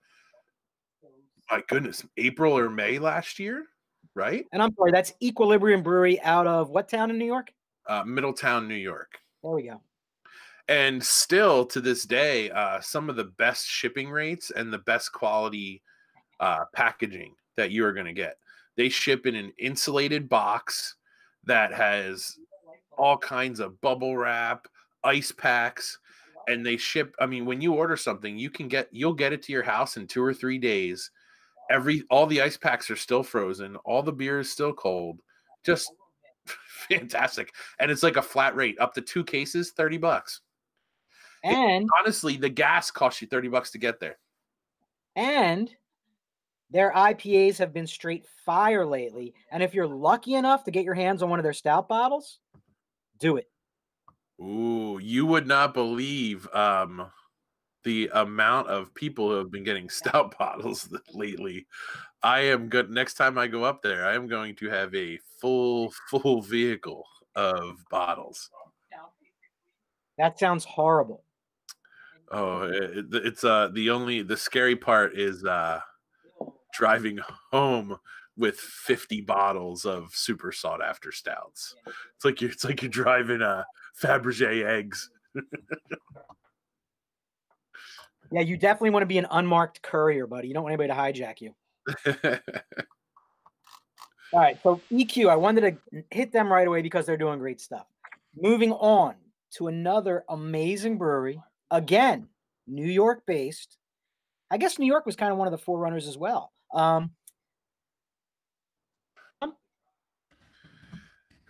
[1.49, 3.67] my goodness, April or May last year,
[4.21, 4.45] right?
[4.53, 7.51] And I'm sorry, that's Equilibrium Brewery out of what town in New York?
[7.89, 9.19] Uh, Middletown, New York.
[9.43, 9.81] There we go.
[10.69, 15.13] And still to this day, uh, some of the best shipping rates and the best
[15.13, 15.83] quality
[16.39, 18.37] uh, packaging that you are going to get.
[18.77, 20.95] They ship in an insulated box
[21.45, 22.37] that has
[22.97, 24.69] all kinds of bubble wrap,
[25.03, 25.99] ice packs,
[26.47, 27.15] and they ship.
[27.19, 29.97] I mean, when you order something, you can get you'll get it to your house
[29.97, 31.11] in two or three days.
[31.71, 35.21] Every all the ice packs are still frozen, all the beer is still cold.
[35.65, 35.91] Just
[36.89, 37.55] fantastic.
[37.79, 40.41] And it's like a flat rate, up to two cases, 30 bucks.
[41.43, 44.19] And it, honestly, the gas costs you 30 bucks to get there.
[45.17, 45.75] And
[46.71, 49.35] their IPAs have been straight fire lately.
[49.51, 52.39] And if you're lucky enough to get your hands on one of their stout bottles,
[53.19, 53.49] do it.
[54.41, 57.11] Ooh, you would not believe um,
[57.85, 61.67] the amount of people who have been getting stout bottles lately.
[62.23, 62.91] I am good.
[62.91, 67.05] Next time I go up there, I am going to have a full, full vehicle
[67.35, 68.51] of bottles.
[70.19, 71.25] That sounds horrible.
[72.31, 75.81] Oh, it, it's uh the only the scary part is uh
[76.75, 77.19] driving
[77.51, 77.97] home
[78.37, 81.75] with 50 bottles of super sought after stouts.
[81.87, 83.65] It's like you're it's like you're driving a uh,
[84.01, 85.11] Fabergé eggs.
[88.31, 90.49] yeah, you definitely want to be an unmarked courier, buddy.
[90.49, 91.55] You don't want anybody to hijack you.
[94.33, 95.61] All right, so EQ, I wanted
[95.93, 97.87] to hit them right away because they're doing great stuff.
[98.41, 99.15] Moving on
[99.55, 102.29] to another amazing brewery, again,
[102.69, 103.77] New York based.
[104.51, 106.53] I guess New York was kind of one of the forerunners as well.
[106.73, 107.11] Um,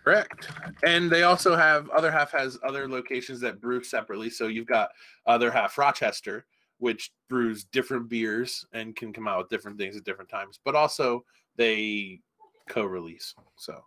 [0.03, 0.49] Correct.
[0.83, 4.29] And they also have other half has other locations that brew separately.
[4.29, 4.89] So you've got
[5.27, 6.45] other half Rochester,
[6.81, 10.59] which brews different beers and can come out with different things at different times.
[10.65, 11.23] But also
[11.55, 12.19] they
[12.67, 13.35] co-release.
[13.55, 13.83] So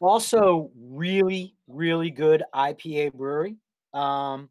[0.00, 3.56] also really, really good IPA brewery.
[3.92, 4.48] Um,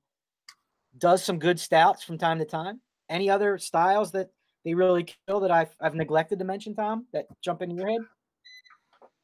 [0.98, 2.82] does some good stouts from time to time.
[3.10, 4.30] Any other styles that
[4.66, 8.02] they really kill that I've I've neglected to mention, Tom, that jump into your head?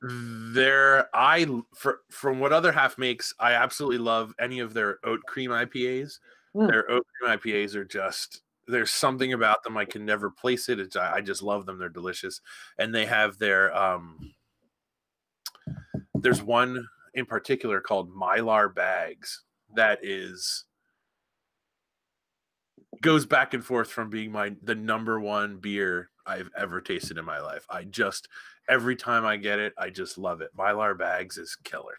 [0.02, 1.46] There, I
[1.76, 6.20] for from what other half makes, I absolutely love any of their oat cream IPAs.
[6.56, 6.70] Mm.
[6.70, 10.80] Their oat cream IPAs are just there's something about them I can never place it.
[10.80, 11.80] It's, I just love them.
[11.80, 12.42] They're delicious,
[12.78, 14.34] and they have their um.
[16.16, 19.44] There's one in particular called Mylar Bags
[19.76, 20.66] that is
[23.02, 27.26] goes back and forth from being my the number one beer I've ever tasted in
[27.26, 27.66] my life.
[27.70, 28.28] I just
[28.70, 30.56] every time I get it, I just love it.
[30.58, 31.98] Mylar Bags is killer.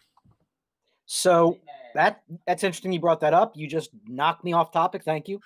[1.05, 1.59] So
[1.93, 2.91] that that's interesting.
[2.91, 3.53] You brought that up.
[3.55, 5.03] You just knocked me off topic.
[5.03, 5.39] Thank you,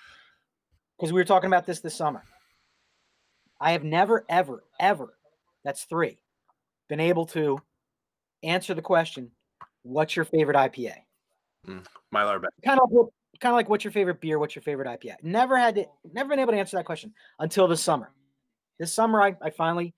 [1.00, 2.22] because we were talking about this this summer.
[3.58, 5.14] I have never, ever, ever,
[5.64, 6.18] that's three,
[6.88, 7.60] been able to
[8.42, 9.30] answer the question,
[9.82, 10.94] what's your favorite IPA?
[11.66, 11.84] Mm,
[12.14, 12.54] Mylar Bags.
[12.64, 12.90] Kind of
[13.40, 15.16] kind of like what's your favorite beer, what's your favorite IPA?
[15.22, 18.12] Never had to never been able to answer that question until this summer.
[18.78, 19.94] This summer I, I finally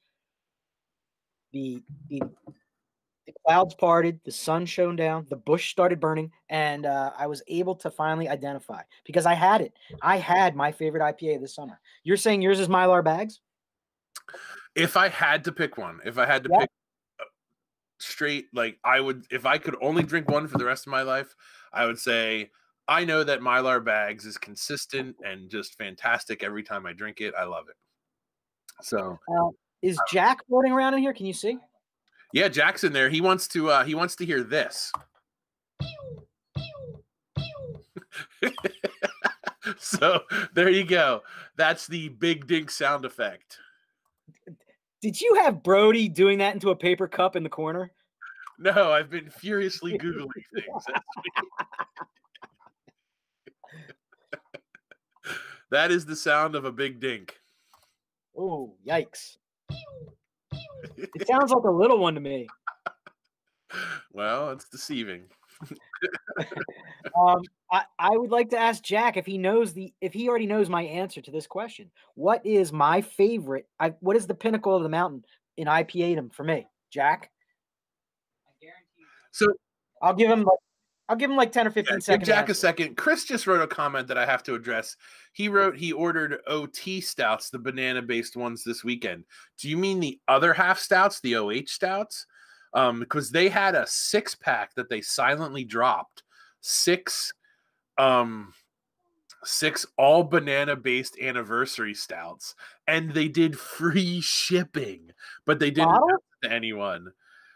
[1.53, 2.23] the the
[3.27, 7.43] the clouds parted, the sun shone down, the bush started burning, and uh, I was
[7.47, 9.75] able to finally identify because I had it.
[10.03, 11.81] I had my favorite IPA this summer.
[12.03, 13.41] You're saying yours is Mylar Bags?
[14.75, 16.59] If I had to pick one, if I had to Yeah.
[16.61, 16.71] pick
[17.21, 17.25] uh,
[17.99, 21.03] straight, like I would, if I could only drink one for the rest of my
[21.03, 21.35] life,
[21.73, 22.51] I would say
[22.89, 27.35] I know that Mylar Bags is consistent and just fantastic every time I drink it.
[27.39, 27.77] I love it.
[28.83, 29.51] So Uh,
[29.83, 31.13] is Jack floating around in here?
[31.13, 31.59] Can you see?
[32.33, 33.09] Yeah, Jackson there.
[33.09, 33.71] He wants to.
[33.71, 34.93] uh He wants to hear this.
[39.79, 40.21] so
[40.55, 41.23] there you go.
[41.57, 43.59] That's the big dink sound effect.
[45.01, 47.91] Did you have Brody doing that into a paper cup in the corner?
[48.59, 50.85] No, I've been furiously googling things.
[55.73, 57.41] That is the sound of a big dink.
[58.37, 59.39] Oh, yikes.
[60.97, 62.47] It sounds like a little one to me.
[64.13, 65.25] Well, it's deceiving.
[67.19, 70.47] Um, I, I would like to ask Jack if he knows the if he already
[70.47, 71.91] knows my answer to this question.
[72.15, 73.67] What is my favorite?
[73.79, 75.25] I, what is the pinnacle of the mountain
[75.57, 77.31] in IPA for me, Jack?
[79.33, 79.47] So
[80.01, 80.59] I'll give him like
[81.13, 82.27] I'll give him like ten or fifteen give seconds.
[82.27, 82.97] Jack a second.
[82.97, 84.97] Chris just wrote a comment that I have to address.
[85.35, 89.25] He wrote he ordered OT stouts, the banana based ones this weekend.
[89.59, 92.25] Do you mean the other half stouts, the OH stouts?
[92.73, 96.23] Um, because they had a six pack that they silently dropped.
[96.63, 97.35] Six
[97.99, 98.55] um
[99.45, 102.55] six all banana based anniversary stouts
[102.89, 105.11] and they did free shipping
[105.45, 106.09] but they didn't Bottle?
[106.09, 107.13] have it to anyone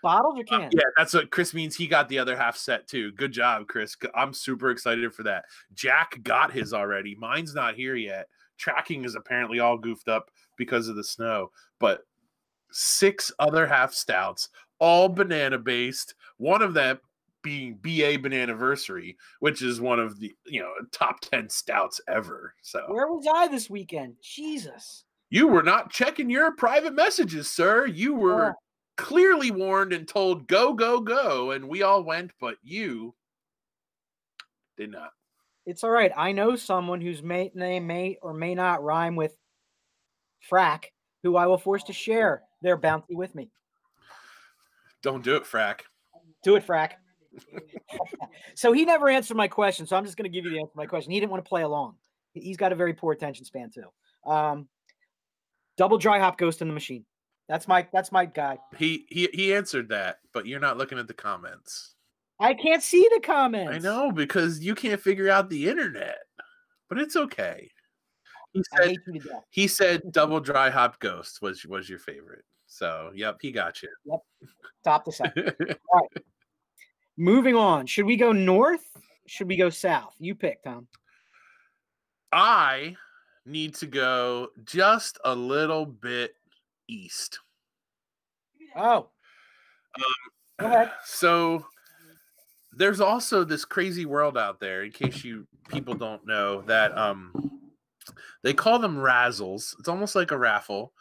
[0.07, 0.73] Bottles or Uh, cans?
[0.77, 1.75] yeah, that's what Chris means.
[1.77, 3.11] He got the other half set too.
[3.13, 3.97] Good job, Chris.
[4.15, 5.45] I'm super excited for that.
[5.75, 7.15] Jack got his already.
[7.17, 8.29] Mine's not here yet.
[8.57, 12.03] Tracking is apparently all goofed up because of the snow, but
[12.73, 16.15] six other half stouts, all banana based.
[16.39, 16.99] One of them
[17.43, 22.55] being BA Bananiversary, which is one of the you know top ten stouts ever.
[22.63, 24.17] So Where was I this weekend?
[24.23, 25.05] Jesus.
[25.31, 27.87] you were not checking your private messages, sir.
[27.87, 28.55] You were Oh.
[28.97, 33.15] Clearly warned and told go, go, go, and we all went, but you
[34.77, 35.11] did not.
[35.67, 36.13] It's all right.
[36.17, 39.37] I know someone whose may, name may or may not rhyme with
[40.51, 40.85] frack,
[41.23, 43.51] who I will force to share their bounty with me.
[45.03, 45.81] Don't do it, Frack.
[46.43, 46.93] Do it, frack.
[48.55, 49.87] so he never answered my question.
[49.87, 51.13] So I'm just going to give you the answer to my question.
[51.13, 51.97] He didn't want to play along.
[52.33, 54.31] He- He's got a very poor attention span too.
[54.31, 54.69] Um,
[55.77, 57.05] double dry hop ghost in the machine.
[57.49, 58.59] That's my that's my guy.
[58.77, 61.95] He he he answered that, but you're not looking at the comments.
[62.41, 63.73] I can't see the comments.
[63.75, 66.19] I know because you can't figure out the internet,
[66.89, 67.71] but it's okay.
[68.53, 69.43] He said hate you to death.
[69.51, 72.45] he said double dry hop ghost was was your favorite.
[72.67, 73.89] So yep, he got you.
[74.05, 74.21] Yep,
[74.85, 75.57] top to side.
[77.17, 77.87] Moving on.
[77.87, 78.85] Should we go north?
[79.27, 80.15] Should we go south?
[80.19, 80.89] You pick, Tom.
[82.33, 82.97] I
[83.47, 86.35] need to go just a little bit
[86.89, 87.39] east.
[88.77, 89.09] Oh.
[90.59, 90.93] Go ahead.
[91.05, 91.67] So
[92.73, 97.33] there's also this crazy world out there, in case you people don't know, that um
[98.43, 99.75] they call them razzles.
[99.79, 100.93] It's almost like a raffle.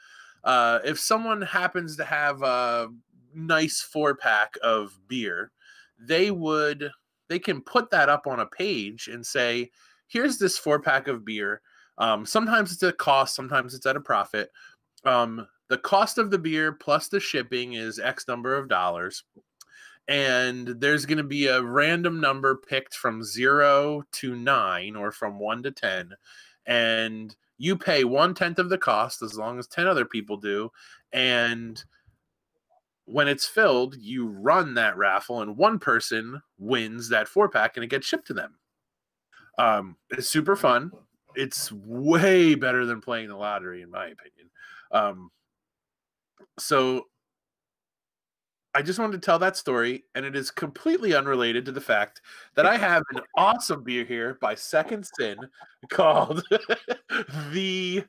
[0.43, 2.87] Uh, if someone happens to have a
[3.33, 5.51] nice four pack of beer,
[5.99, 6.89] they would
[7.27, 9.71] they can put that up on a page and say,
[10.07, 11.61] "Here's this four pack of beer."
[11.97, 14.49] Um, sometimes it's at a cost, sometimes it's at a profit.
[15.03, 19.23] Um, the cost of the beer plus the shipping is X number of dollars.
[20.07, 25.39] And there's going to be a random number picked from zero to nine or from
[25.39, 26.11] one to 10.
[26.67, 30.71] And you pay one tenth of the cost as long as 10 other people do.
[31.11, 31.83] And
[33.05, 37.83] when it's filled, you run that raffle, and one person wins that four pack and
[37.83, 38.55] it gets shipped to them.
[39.57, 40.91] Um, it's super fun.
[41.35, 44.49] It's way better than playing the lottery, in my opinion.
[44.91, 45.31] Um,
[46.59, 47.05] so
[48.75, 52.21] I just wanted to tell that story, and it is completely unrelated to the fact
[52.55, 55.37] that I have an awesome beer here by Second Sin
[55.89, 56.43] called
[57.51, 58.03] the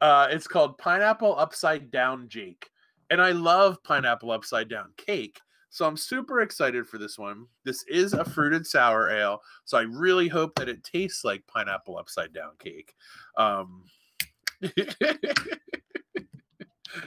[0.00, 2.70] uh it's called Pineapple Upside Down Jake.
[3.10, 5.38] And I love pineapple upside down cake.
[5.70, 7.46] So I'm super excited for this one.
[7.64, 11.98] This is a fruited sour ale, so I really hope that it tastes like pineapple
[11.98, 12.94] upside down cake.
[13.36, 13.84] Um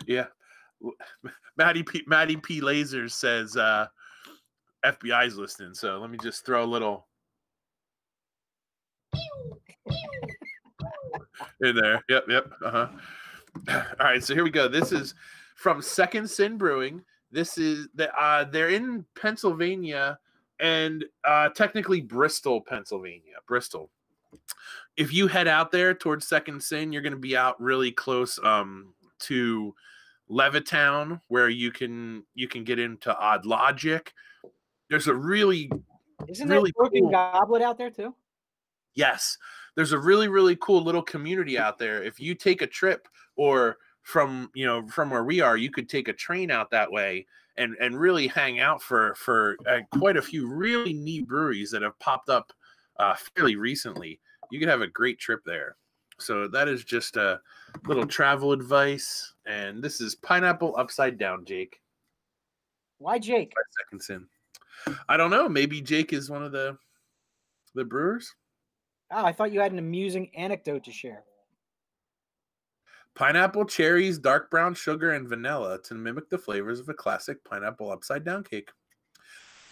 [0.07, 0.27] Yeah.
[1.57, 3.87] Maddie P Maddie P Lasers says uh
[4.85, 7.07] FBI's listening, so let me just throw a little
[11.61, 12.03] in there.
[12.09, 12.51] Yep, yep.
[12.63, 12.87] Uh-huh.
[13.99, 14.67] All right, so here we go.
[14.67, 15.15] This is
[15.55, 17.03] from Second Sin Brewing.
[17.31, 20.17] This is uh they're in Pennsylvania
[20.59, 23.35] and uh technically Bristol, Pennsylvania.
[23.47, 23.89] Bristol.
[24.97, 28.93] If you head out there towards Second Sin, you're gonna be out really close um
[29.19, 29.75] to
[30.29, 34.13] Levittown, where you can you can get into Odd Logic.
[34.89, 35.71] There's a really
[36.27, 37.11] Isn't Really there Broken cool.
[37.11, 38.13] Goblet out there too?
[38.95, 39.37] Yes.
[39.75, 42.03] There's a really, really cool little community out there.
[42.03, 45.87] If you take a trip or from, you know, from where we are, you could
[45.87, 47.25] take a train out that way
[47.57, 51.81] and and really hang out for for uh, quite a few really neat breweries that
[51.81, 52.51] have popped up
[52.97, 54.19] uh, fairly recently.
[54.51, 55.75] You could have a great trip there.
[56.21, 57.41] So that is just a
[57.85, 59.33] little travel advice.
[59.45, 61.81] And this is pineapple upside down, Jake.
[62.97, 63.53] Why Jake?
[63.55, 64.27] Five seconds in.
[65.07, 65.47] I don't know.
[65.49, 66.77] Maybe Jake is one of the
[67.75, 68.33] the brewers.
[69.11, 71.23] Oh, I thought you had an amusing anecdote to share.
[73.15, 77.91] Pineapple, cherries, dark brown sugar, and vanilla to mimic the flavors of a classic pineapple
[77.91, 78.69] upside down cake.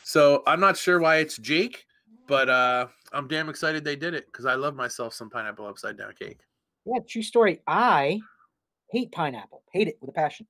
[0.03, 1.85] So I'm not sure why it's Jake,
[2.27, 5.97] but uh, I'm damn excited they did it because I love myself some pineapple upside
[5.97, 6.39] down cake.
[6.85, 7.61] Yeah, true story.
[7.67, 8.19] I
[8.91, 9.63] hate pineapple.
[9.71, 10.47] Hate it with a passion.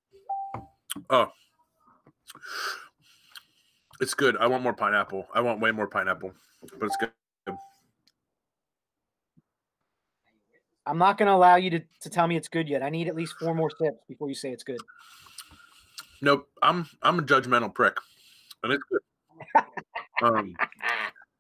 [1.10, 1.28] Oh,
[4.00, 4.38] it's good.
[4.38, 5.28] I want more pineapple.
[5.34, 6.34] I want way more pineapple,
[6.80, 7.12] but it's good.
[10.86, 12.82] I'm not going to allow you to, to tell me it's good yet.
[12.82, 14.80] I need at least four more sips before you say it's good.
[16.22, 17.98] Nope, I'm I'm a judgmental prick,
[18.64, 19.02] and it's good.
[20.24, 20.56] Um,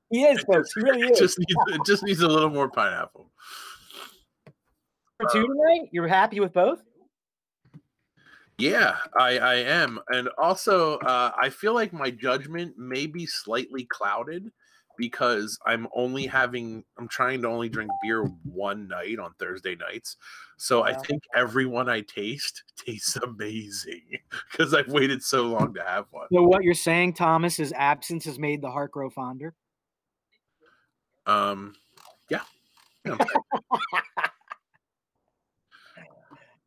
[0.10, 0.74] He is, folks.
[0.74, 1.20] He really it is.
[1.20, 3.32] just needs it just needs a little more pineapple.
[5.20, 6.84] For two tonight, you're happy with both?
[8.60, 10.00] Yeah, I, I am.
[10.10, 14.52] And also, uh, I feel like my judgment may be slightly clouded
[14.98, 20.18] because I'm only having, I'm trying to only drink beer one night on Thursday nights.
[20.58, 24.02] So I think everyone I taste tastes amazing
[24.52, 26.28] because I've waited so long to have one.
[26.34, 29.54] So what you're saying, Thomas, is absence has made the heart grow fonder.
[31.28, 31.76] Um,
[32.30, 32.42] yeah.
[33.06, 33.18] Yeah.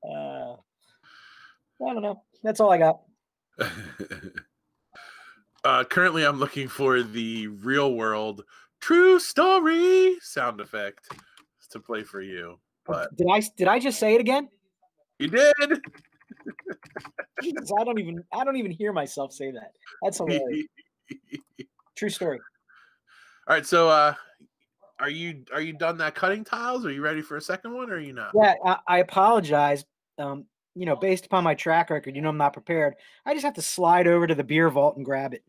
[0.02, 0.54] Uh,
[1.86, 2.22] I don't know.
[2.42, 3.00] That's all I got.
[5.64, 8.42] uh, currently, I'm looking for the real world
[8.80, 11.12] true story sound effect
[11.70, 12.58] to play for you.
[12.86, 14.48] But Did I did I just say it again?
[15.18, 15.54] you did.
[17.42, 19.72] Jesus, I don't even I don't even hear myself say that.
[20.02, 20.66] That's hilarious.
[21.94, 22.40] True story.
[23.46, 24.14] All right, so uh
[25.00, 26.84] are you are you done that cutting tiles?
[26.84, 28.32] Are you ready for a second one or are you not?
[28.34, 29.84] Yeah, I, I apologize.
[30.18, 30.44] Um,
[30.74, 32.94] you know, based upon my track record, you know I'm not prepared.
[33.24, 35.42] I just have to slide over to the beer vault and grab it.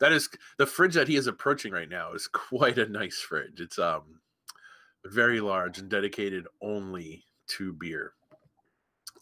[0.00, 0.28] That is
[0.58, 3.60] the fridge that he is approaching right now is quite a nice fridge.
[3.60, 4.20] It's um
[5.04, 8.14] very large and dedicated only to beer.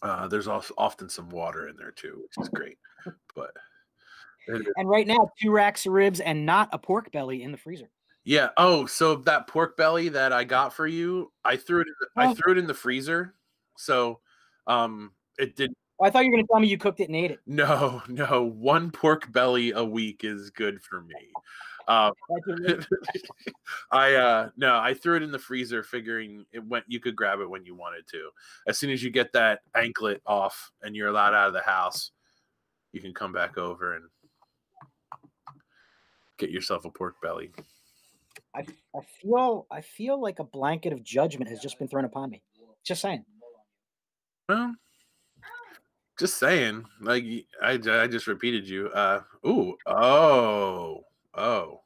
[0.03, 2.79] Uh, there's also often some water in there too, which is great.
[3.35, 3.51] But
[4.77, 7.91] And right now, two racks of ribs and not a pork belly in the freezer.
[8.25, 8.51] Yeah.
[8.57, 11.89] Oh, so that pork belly that I got for you, I threw it.
[11.89, 12.35] In the, I Oh.
[12.35, 13.35] threw it in the freezer.
[13.77, 14.21] So
[14.67, 17.09] um, it did Oh, I thought you were going to tell me you cooked it
[17.09, 17.41] and ate it.
[17.47, 18.43] No, no.
[18.43, 21.15] One pork belly a week is good for me.
[21.89, 22.13] Um,
[23.91, 26.85] I uh no, I threw it in the freezer, figuring it went.
[26.89, 28.31] You could grab it when you wanted to.
[28.67, 32.13] As soon as you get that anklet off and you're allowed out of the house,
[32.93, 34.05] you can come back over and
[36.39, 37.51] get yourself a pork belly.
[38.55, 38.61] I,
[38.95, 42.43] I feel I feel like a blanket of judgment has just been thrown upon me.
[42.85, 43.25] Just saying.
[44.49, 44.75] Well,
[46.19, 46.85] just saying.
[47.01, 47.25] Like
[47.63, 48.89] I, I just repeated you.
[48.89, 51.81] Uh, ooh, oh, oh.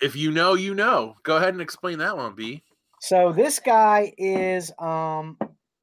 [0.00, 1.16] If you know, you know.
[1.24, 2.62] Go ahead and explain that one, B.
[3.00, 5.36] So this guy is um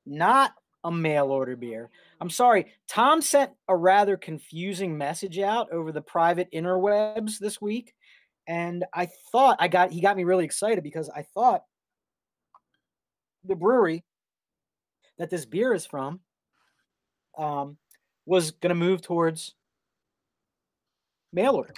[0.05, 0.53] not
[0.85, 1.89] a mail order beer.
[2.21, 2.67] I'm sorry.
[2.87, 7.93] Tom sent a rather confusing message out over the private interwebs this week.
[8.47, 11.63] And I thought I got he got me really excited because I thought
[13.43, 14.03] the brewery
[15.17, 16.19] that this beer is from
[17.37, 17.77] um
[18.25, 19.55] was gonna move towards
[21.33, 21.73] mail order.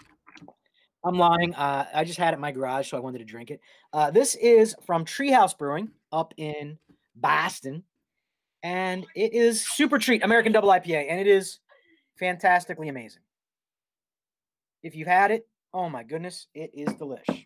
[1.03, 1.53] I'm lying.
[1.53, 3.61] Uh, I just had it in my garage, so I wanted to drink it.
[3.93, 6.77] Uh, this is from Treehouse Brewing up in
[7.15, 7.83] Boston,
[8.63, 11.59] and it is Super Treat American Double IPA, and it is
[12.19, 13.21] fantastically amazing.
[14.83, 17.45] If you've had it, oh my goodness, it is delish.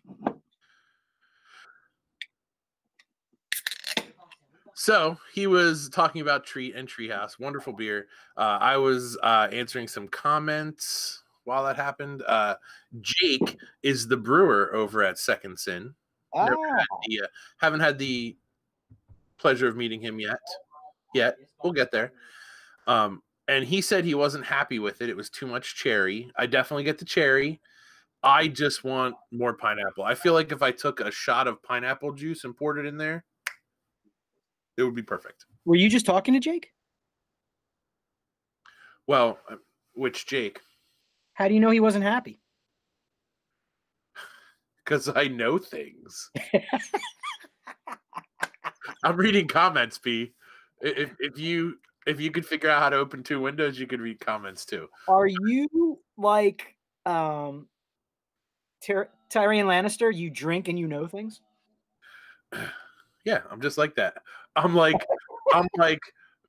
[4.74, 8.08] So he was talking about Treat and Treehouse, wonderful beer.
[8.36, 12.22] Uh, I was uh, answering some comments while that happened.
[12.26, 12.56] Uh,
[13.00, 15.94] Jake is the brewer over at Second Sin.
[16.34, 16.48] Ah,
[17.06, 17.26] The, uh,
[17.58, 18.36] haven't had the
[19.38, 20.40] pleasure of meeting him yet.
[21.14, 22.12] Yet we'll get there.
[22.86, 25.10] Um, and he said he wasn't happy with it.
[25.10, 26.30] It was too much cherry.
[26.36, 27.60] I definitely get the cherry.
[28.22, 30.04] I just want more pineapple.
[30.04, 32.96] I feel like if I took a shot of pineapple juice and poured it in
[32.96, 33.24] there,
[34.76, 35.44] it would be perfect.
[35.64, 36.70] were you just talking to Jake?
[39.06, 39.56] Well, uh,
[39.94, 40.60] which Jake?
[41.34, 42.40] How do you know he wasn't happy?
[44.84, 46.30] Because I know things.
[49.04, 50.32] I'm reading comments, P.
[50.80, 54.00] If, if you if you could figure out how to open two windows, you could
[54.00, 54.88] read comments too.
[55.06, 56.74] Are you like
[57.06, 57.68] um
[58.82, 60.14] Tyr- Tyrion Lannister?
[60.14, 61.40] You drink and you know things.
[63.24, 64.14] Yeah, I'm just like that.
[64.56, 64.96] I'm like
[65.54, 66.00] I'm like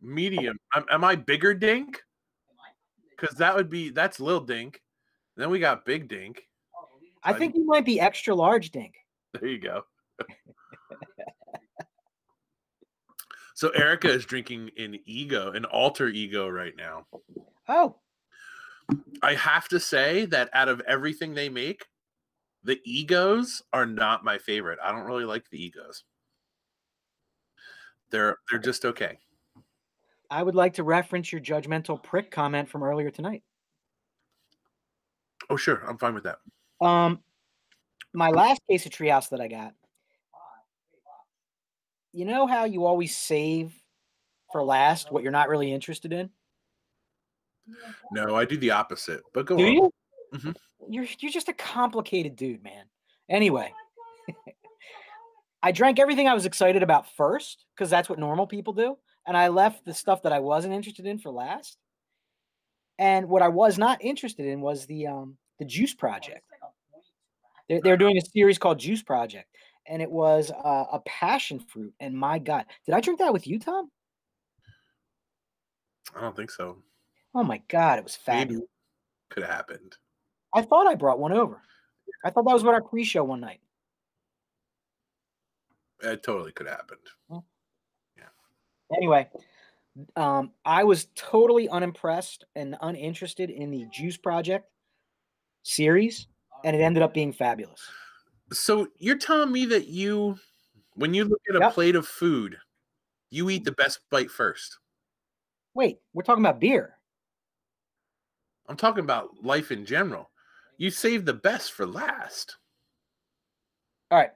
[0.01, 0.57] medium.
[0.75, 2.01] Am, am I bigger Dink?
[3.11, 4.81] Because that would be that's little Dink.
[5.37, 6.47] Then we got Big Dink.
[7.23, 8.95] I I- think you might be extra large, Dink.
[9.39, 9.83] There you go.
[13.53, 17.05] so Erica is drinking an ego, an alter ego right now.
[17.67, 17.97] Oh,
[19.21, 21.85] I have to say that out of everything they make,
[22.63, 24.79] the egos are not my favorite.
[24.81, 26.03] I don't really like the egos.
[28.09, 29.17] They're they're just okay.
[30.29, 33.43] I would like to reference your judgmental prick comment from earlier tonight.
[35.49, 36.39] Oh sure, I'm fine with that.
[36.81, 37.21] Um,
[38.13, 39.73] my last case of treehouse that I got.
[42.11, 43.73] You know how you always save
[44.51, 46.29] for last what you're not really interested in?
[48.11, 49.21] No, I do the opposite.
[49.33, 49.73] But go Do on.
[49.73, 49.93] you?
[50.33, 50.55] Mhm.
[50.89, 52.85] You're you're just a complicated dude, man.
[53.29, 53.73] Anyway,
[55.63, 59.37] I drank everything I was excited about first because that's what normal people do, and
[59.37, 61.77] I left the stuff that I wasn't interested in for last.
[62.99, 66.41] And what I was not interested in was the um the Juice Project.
[67.69, 69.47] They're, they're doing a series called Juice Project,
[69.87, 71.93] and it was uh, a passion fruit.
[71.99, 73.89] And my God, did I drink that with you, Tom?
[76.15, 76.77] I don't think so.
[77.33, 78.67] Oh my God, it was Maybe fabulous.
[79.29, 79.95] could have happened.
[80.53, 81.61] I thought I brought one over.
[82.23, 83.59] I thought that was what our pre-show one night.
[86.01, 86.99] It totally could have happened.
[88.95, 89.27] Anyway,
[90.15, 94.69] um, I was totally unimpressed and uninterested in the Juice Project
[95.63, 96.27] series,
[96.63, 97.81] and it ended up being fabulous.
[98.51, 100.37] So you're telling me that you,
[100.93, 101.73] when you look at a Yep.
[101.73, 102.59] plate of food,
[103.31, 104.77] you eat the best bite first.
[105.73, 106.99] Wait, we're talking about beer.
[108.67, 110.29] I'm talking about life in general.
[110.83, 112.57] You save the best for last.
[114.11, 114.31] All right.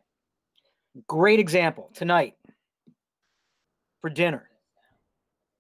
[1.06, 2.38] Great example tonight
[4.00, 4.48] for dinner.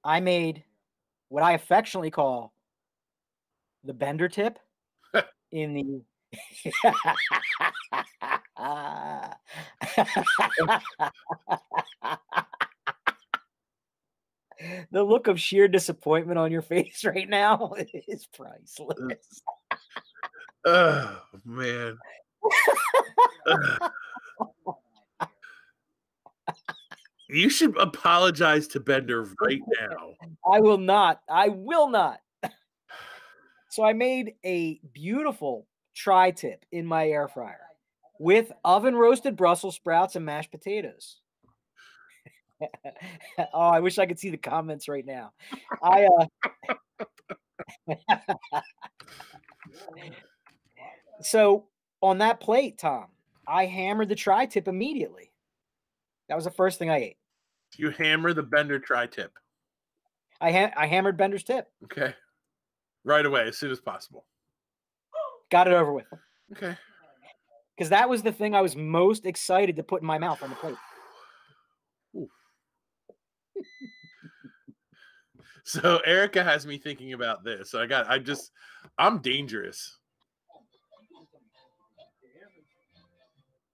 [0.05, 0.63] I made
[1.27, 2.53] what I affectionately call
[3.83, 4.59] the bender tip
[5.51, 6.01] in the
[14.91, 17.73] the look of sheer disappointment on your face right now
[18.07, 18.97] is priceless.
[19.11, 19.15] Uh,
[20.65, 21.97] Oh man.
[27.29, 30.13] You should apologize to Bender right now.
[30.49, 31.21] I will not.
[31.29, 32.21] I will not.
[33.69, 37.59] so I made a beautiful tri tip in my air fryer
[38.19, 41.19] with oven roasted Brussels sprouts and mashed potatoes.
[42.61, 45.33] oh, I wish I could see the comments right now.
[45.83, 46.25] I uh
[51.21, 51.65] So
[52.01, 53.07] on that plate, Tom,
[53.47, 55.31] I hammered the tri tip immediately.
[56.29, 57.17] That was the first thing I ate.
[57.77, 59.31] You hammer the Bender tri tip.
[60.39, 61.67] I ha- I hammered Bender's tip.
[61.85, 62.13] Okay.
[63.03, 64.25] Right away, as soon as possible.
[65.49, 66.05] Got it over with.
[66.51, 66.75] Okay.
[67.75, 70.49] because that was the thing I was most excited to put in my mouth on
[70.49, 70.75] the plate.
[75.63, 77.71] So Erica has me thinking about this.
[77.71, 78.53] So I got I just
[78.97, 79.96] I'm dangerous.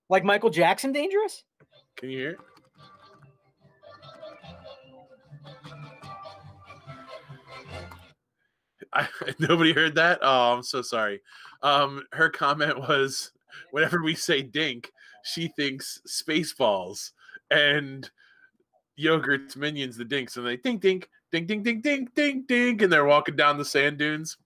[0.10, 1.44] Like Michael Jackson, dangerous.
[1.96, 2.38] Can you hear?
[8.94, 9.08] I,
[9.40, 10.20] nobody heard that.
[10.22, 11.22] Oh, I'm so sorry.
[11.62, 13.32] Um, her comment was,
[13.72, 14.92] whenever we say "dink,"
[15.24, 17.12] she thinks Spaceballs
[17.50, 18.10] and
[18.96, 22.92] yogurt's minions, the dinks, and they dink dink dink dink dink dink dink dink, and
[22.92, 24.38] they're walking down the sand dunes.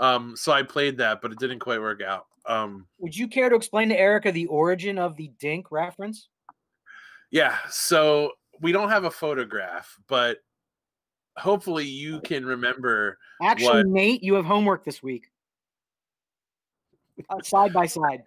[0.00, 2.26] Um, so I played that, but it didn't quite work out.
[2.46, 6.28] Um, Would you care to explain to Erica the origin of the Dink reference?
[7.30, 7.56] Yeah.
[7.70, 10.38] So we don't have a photograph, but
[11.36, 13.18] hopefully you can remember.
[13.42, 15.30] Actually, what- Nate, you have homework this week.
[17.30, 18.24] Uh, side by side.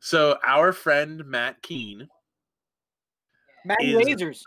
[0.00, 2.08] So our friend Matt Keene
[3.66, 4.42] Matty Is- Lasers.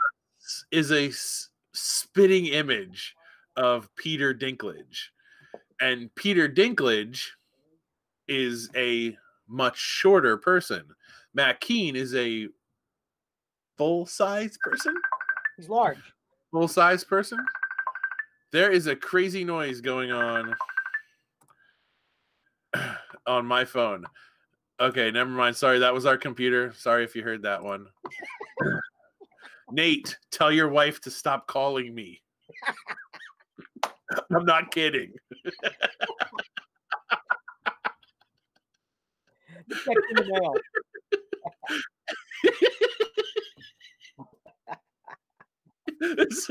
[0.72, 3.16] is a s- spitting image
[3.56, 5.10] of Peter Dinklage.
[5.80, 7.30] And Peter Dinklage
[8.34, 9.18] is a
[9.48, 10.84] much shorter person.
[11.34, 12.48] Matt Keene is a
[13.78, 14.96] full size person.
[15.58, 15.98] He's large.
[16.52, 17.40] Full size person.
[18.52, 20.54] There is a crazy noise going on
[23.28, 24.06] on my phone.
[24.80, 25.56] Okay, never mind.
[25.56, 26.74] Sorry, that was our computer.
[26.76, 27.88] Sorry if you heard that one.
[29.72, 32.22] Nate, tell your wife to stop calling me.
[34.36, 35.14] I'm not kidding.
[39.86, 40.56] Check in the mail.
[46.02, 46.50] it's,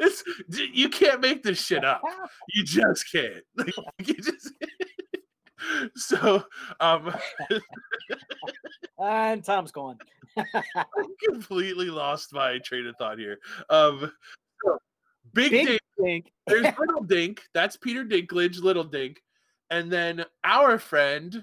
[0.00, 2.02] it's you can't make this shit up.
[2.50, 3.44] You just can't.
[3.56, 3.74] Like,
[4.08, 4.52] you just
[5.96, 6.44] so
[6.80, 7.14] um
[8.98, 9.98] And Tom's gone.
[10.36, 10.74] I
[11.28, 13.38] completely lost my train of thought here.
[13.70, 14.12] Um
[15.32, 16.32] big, Big Dink, Dink.
[16.46, 19.22] there's little Dink, that's Peter Dinklage, little Dink,
[19.70, 21.42] and then our friend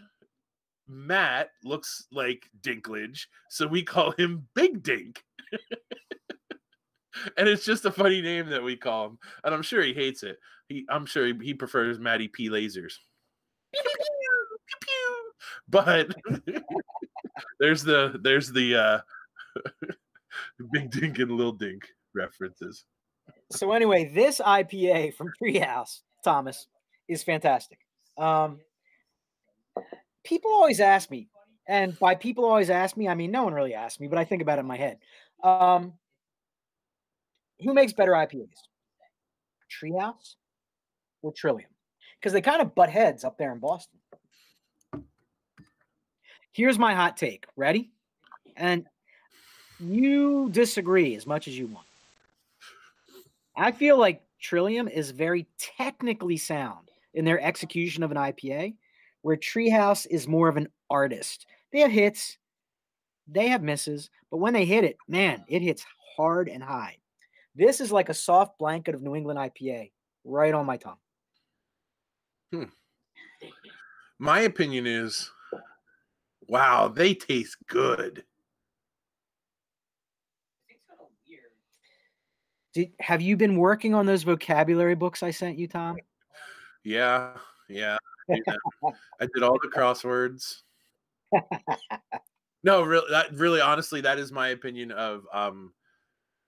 [0.90, 5.24] Matt looks like Dinklage, so we call him Big Dink.
[7.38, 10.24] and it's just a funny name that we call him, and I'm sure he hates
[10.24, 10.38] it.
[10.68, 12.50] He, I'm sure he, he prefers Matty P.
[12.50, 12.94] Lasers.
[15.68, 16.16] But
[17.60, 19.00] there's the there's the uh,
[20.72, 22.86] Big Dink and Little Dink references.
[23.52, 26.68] So anyway, this IPA from Treehouse, Thomas,
[27.08, 27.80] is fantastic.
[28.18, 28.60] Um,
[30.30, 31.28] people always ask me,
[31.68, 34.24] and by people always ask me, I mean no one really asks me, but I
[34.24, 35.00] think about it in my head.
[35.44, 35.94] Um,
[37.60, 38.48] who makes better IPAs?
[39.70, 40.36] Treehouse
[41.22, 41.70] or Trillium?
[42.20, 44.00] Because they kind of butt heads up there in Boston.
[46.52, 47.46] Here's my hot take.
[47.56, 47.90] Ready?
[48.56, 48.86] And
[49.80, 51.88] you disagree as much as you want.
[53.56, 58.76] I feel like Trillium is very technically sound in their execution of an IPA,
[59.30, 61.46] where Treehouse is more of an artist.
[61.72, 62.40] They have hits,
[63.28, 65.86] they have misses, but when they hit it, man, it hits
[66.18, 66.98] hard and high.
[67.54, 69.92] This is like a soft blanket of New England IPA
[70.26, 70.98] right on my tongue.
[72.52, 72.64] Hmm.
[74.18, 75.30] My opinion is,
[76.48, 78.24] wow, they taste good.
[82.74, 85.98] Did, have you been working on those vocabulary books I sent you, Tom?
[86.84, 87.34] Yeah,
[87.68, 87.98] yeah.
[88.30, 89.44] I did.
[89.44, 90.62] All the crosswords.
[92.64, 95.74] No, really, that really, honestly, that is my opinion of um,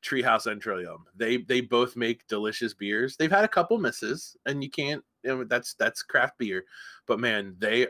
[0.04, 1.06] Treehouse and Trillium.
[1.16, 3.16] They they both make delicious beers.
[3.16, 5.04] They've had a couple misses, and you can't.
[5.24, 6.66] You know, that's that's craft beer,
[7.08, 7.88] but man, they.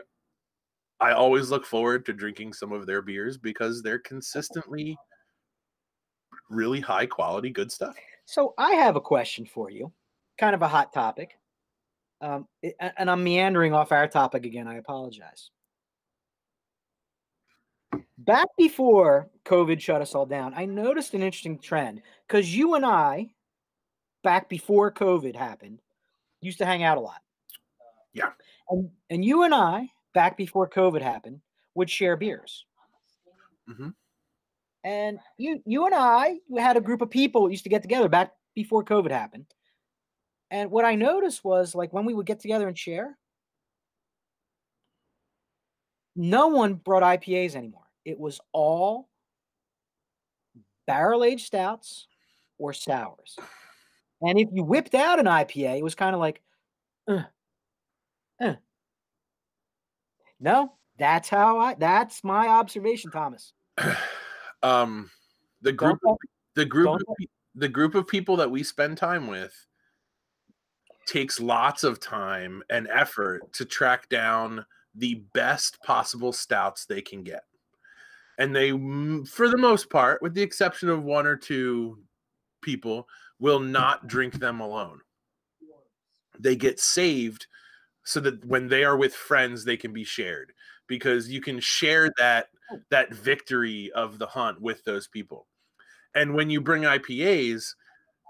[1.00, 4.96] I always look forward to drinking some of their beers because they're consistently
[6.48, 7.96] really high quality, good stuff.
[8.24, 9.90] So I have a question for you,
[10.38, 11.38] kind of a hot topic.
[12.22, 14.68] Um, it- and I'm meandering off our topic again.
[14.68, 15.50] I apologize.
[18.16, 22.86] Back before COVID shut us all down, I noticed an interesting trend because you and
[22.86, 23.34] I,
[24.22, 25.80] back before COVID happened,
[26.40, 27.20] used to hang out a lot.
[28.12, 28.30] Yeah.
[28.70, 31.40] And and you and I, back before COVID happened,
[31.74, 32.64] would share beers.
[33.68, 33.88] Mm-hmm.
[34.84, 38.32] And you you and I had a group of people used to get together back
[38.54, 39.46] before COVID happened.
[40.52, 43.16] And what I noticed was like when we would get together and share,
[46.14, 47.86] no one brought IPAs anymore.
[48.04, 49.08] It was all
[50.86, 52.06] barrel aged stouts
[52.58, 53.38] or sours.
[54.20, 56.42] And if you whipped out an IPA, it was kind of like,
[57.08, 57.22] uh,
[58.38, 58.56] uh.
[60.38, 63.54] no, that's how I, that's my observation, Thomas.
[64.62, 65.10] um,
[65.62, 65.98] the group,
[66.56, 67.00] the group, of,
[67.54, 69.54] the group of people that we spend time with
[71.06, 77.22] takes lots of time and effort to track down the best possible stouts they can
[77.22, 77.44] get,
[78.38, 78.70] and they,
[79.26, 81.98] for the most part, with the exception of one or two
[82.62, 85.00] people, will not drink them alone.
[86.38, 87.46] They get saved
[88.04, 90.52] so that when they are with friends, they can be shared
[90.86, 92.78] because you can share that oh.
[92.90, 95.46] that victory of the hunt with those people.
[96.14, 97.74] And when you bring IPAs,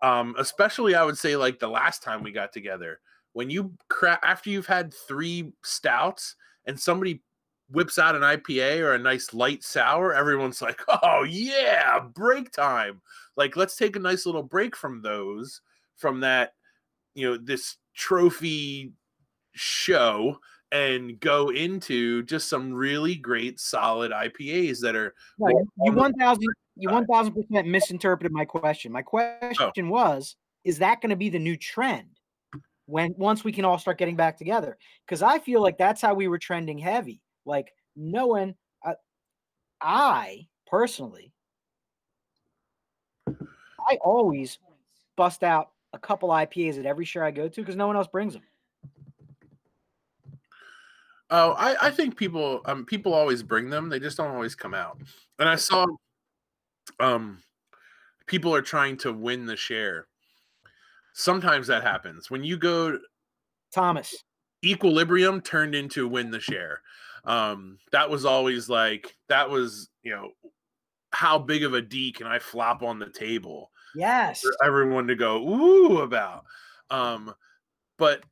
[0.02, 3.00] um, especially I would say like the last time we got together,
[3.32, 6.36] when you cra- after you've had three stouts
[6.66, 7.22] and somebody
[7.70, 13.00] whips out an IPA or a nice light sour, everyone's like, "Oh yeah, break time!"
[13.36, 15.62] Like, let's take a nice little break from those,
[15.96, 16.52] from that,
[17.14, 18.92] you know, this trophy
[19.52, 20.38] show,
[20.72, 25.14] and go into just some really great, solid IPAs that are.
[25.38, 25.54] Right.
[25.84, 28.90] You one thousand, you one thousand percent misinterpreted my question.
[28.90, 29.90] My question oh.
[29.90, 32.08] was, is that going to be the new trend?
[32.86, 36.14] when once we can all start getting back together because i feel like that's how
[36.14, 38.54] we were trending heavy like no one
[38.84, 38.94] uh,
[39.80, 41.32] i personally
[43.28, 44.58] i always
[45.16, 48.08] bust out a couple ipas at every show i go to because no one else
[48.08, 48.42] brings them
[51.32, 54.74] oh I, I think people um people always bring them they just don't always come
[54.74, 54.98] out.
[55.40, 55.86] And i saw
[57.00, 57.42] um
[58.26, 60.06] people are trying to win the share.
[61.14, 62.30] Sometimes that happens.
[62.30, 62.98] When you go
[63.74, 64.14] Thomas.
[64.64, 66.82] Equilibrium turned into win the share.
[67.24, 70.30] Um that was always like that was you know
[71.12, 74.40] how big of a d can i flop on the table yes.
[74.40, 76.44] for everyone to go ooh about.
[76.90, 77.34] Um
[77.98, 78.22] but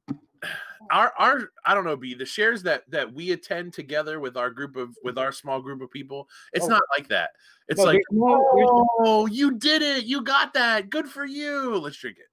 [0.90, 4.50] our our i don't know b the shares that that we attend together with our
[4.50, 6.68] group of with our small group of people it's oh.
[6.68, 7.30] not like that
[7.68, 11.98] it's no, like no, oh you did it you got that good for you let's
[11.98, 12.30] drink it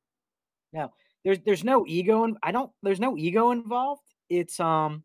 [0.73, 0.93] now,
[1.23, 4.03] there's there's no ego and I don't there's no ego involved.
[4.29, 5.03] It's um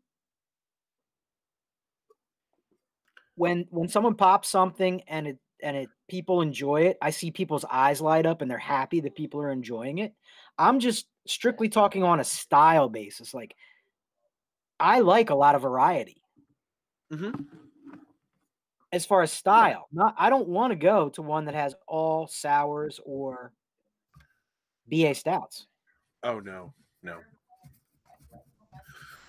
[3.35, 7.65] when when someone pops something and it and it people enjoy it, I see people's
[7.69, 10.13] eyes light up and they're happy that people are enjoying it.
[10.57, 13.33] I'm just strictly talking on a style basis.
[13.33, 13.55] Like
[14.79, 16.21] I like a lot of variety.
[17.11, 17.43] Mm-hmm.
[18.91, 22.27] As far as style, not I don't want to go to one that has all
[22.27, 23.51] sours or
[24.87, 25.67] BA stouts.
[26.23, 27.17] Oh no, no.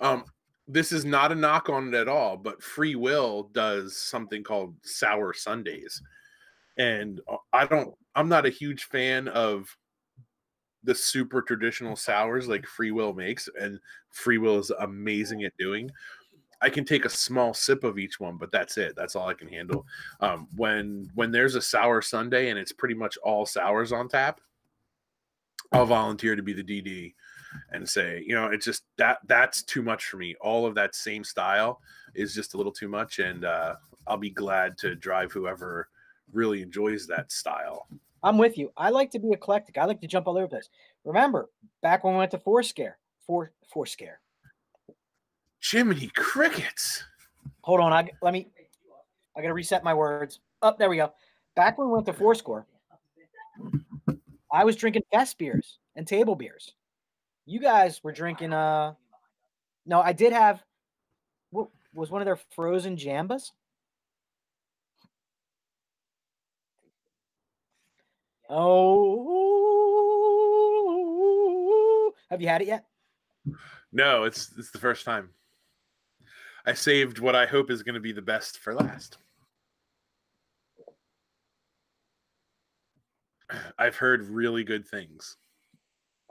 [0.01, 0.25] Um,
[0.67, 4.75] this is not a knock on it at all, but Free Will does something called
[4.83, 6.01] Sour Sundays,
[6.77, 7.95] and uh, I don't.
[8.15, 9.75] I'm not a huge fan of
[10.85, 13.79] the super traditional sours like Free Will makes, and
[14.11, 15.91] Free Will is amazing at doing.
[16.61, 18.95] I can take a small sip of each one, but that's it.
[18.95, 19.85] That's all I can handle.
[20.21, 24.39] Um, when when there's a sour Sunday and it's pretty much all sours on tap,
[25.71, 27.13] I'll volunteer to be the DD
[27.71, 30.35] and say, you know, it's just that that's too much for me.
[30.41, 31.81] All of that same style
[32.13, 33.75] is just a little too much, and uh,
[34.07, 35.89] I'll be glad to drive whoever
[36.31, 37.87] really enjoys that style.
[38.25, 38.71] I'm with you.
[38.75, 39.77] I like to be eclectic.
[39.77, 40.69] I like to jump all over the place.
[41.03, 41.47] Remember,
[41.83, 42.93] back when we went to Fourscare,
[43.27, 44.15] four Fourscare.
[45.61, 47.03] Jiminy crickets.
[47.61, 48.47] Hold on, I let me.
[49.37, 50.39] I gotta reset my words.
[50.63, 51.13] Up oh, there we go.
[51.55, 52.65] Back when we went to Fourscore,
[54.51, 56.73] I was drinking fest beers and table beers.
[57.45, 58.95] You guys were drinking uh
[59.85, 60.63] no, I did have
[61.51, 63.51] what was one of their frozen jambas?
[68.49, 69.55] Oh,
[72.29, 72.85] have you had it yet?
[73.91, 75.29] No, it's it's the first time.
[76.65, 79.19] I saved what I hope is going to be the best for last.
[83.77, 85.37] I've heard really good things.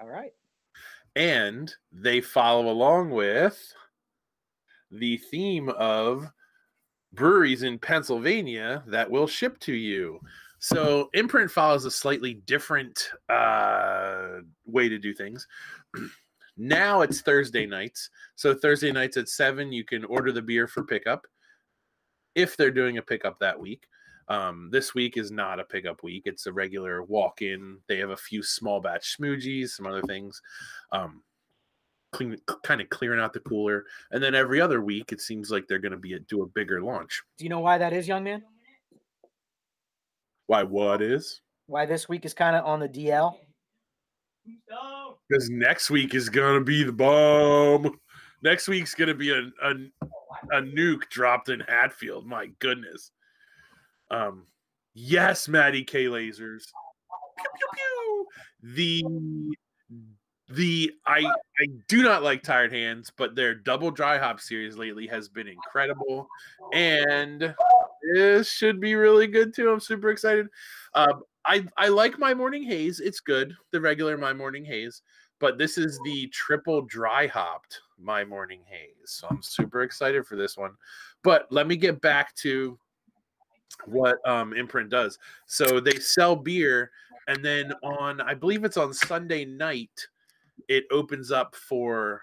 [0.01, 0.33] All right.
[1.17, 3.73] And they follow along with
[4.91, 6.31] the theme of
[7.12, 10.21] breweries in Pennsylvania that will ship to you.
[10.65, 15.47] So Imprint follows a slightly different uh, way to do things.
[16.57, 18.09] now it's Thursday nights.
[18.37, 21.27] So Thursday nights at seven, you can order the beer for pickup
[22.35, 23.87] if they're doing a pickup that week.
[24.29, 27.77] Um, this week is not a pickup week; it's a regular walk-in.
[27.87, 30.41] They have a few small batch smoothies, some other things,
[30.93, 31.23] um,
[32.11, 33.85] clean, kind of clearing out the cooler.
[34.12, 36.47] And then every other week, it seems like they're going to be a, do a
[36.47, 37.23] bigger launch.
[37.37, 38.45] Do you know why that is, young man?
[40.47, 41.40] Why what is?
[41.66, 43.36] Why this week is kind of on the DL?
[45.28, 47.99] Because next week is gonna be the bomb.
[48.42, 49.74] Next week's gonna be a, a
[50.53, 52.26] a nuke dropped in Hatfield.
[52.26, 53.11] My goodness.
[54.11, 54.47] Um,
[54.92, 56.64] yes, Maddie K lasers.
[57.38, 58.26] Pew, pew, pew.
[58.62, 59.55] The
[60.51, 65.07] the I I do not like tired hands, but their double dry hop series lately
[65.07, 66.28] has been incredible,
[66.72, 67.55] and
[68.13, 69.71] this should be really good too.
[69.71, 70.49] I'm super excited.
[70.95, 73.01] Um, I I like my morning haze.
[73.01, 75.03] It's good, the regular my morning haze,
[75.39, 79.11] but this is the triple dry hopped my morning haze.
[79.11, 80.73] So I'm super excited for this one.
[81.23, 82.79] But let me get back to
[83.87, 85.19] what um, Imprint does.
[85.47, 86.91] So they sell beer,
[87.29, 90.07] and then on I believe it's on Sunday night,
[90.69, 92.23] it opens up for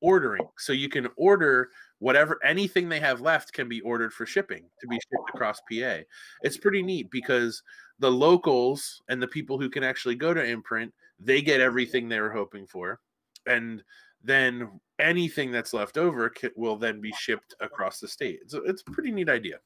[0.00, 0.46] ordering.
[0.58, 4.86] So you can order whatever anything they have left can be ordered for shipping to
[4.86, 5.34] be shipped oh.
[5.34, 5.98] across PA.
[6.42, 7.62] It's pretty neat because
[7.98, 12.20] the locals and the people who can actually go to imprint, they get everything they
[12.20, 13.00] were hoping for.
[13.46, 13.82] And
[14.22, 18.40] then anything that's left over will then be shipped across the state.
[18.42, 19.58] It's a, it's a pretty neat idea.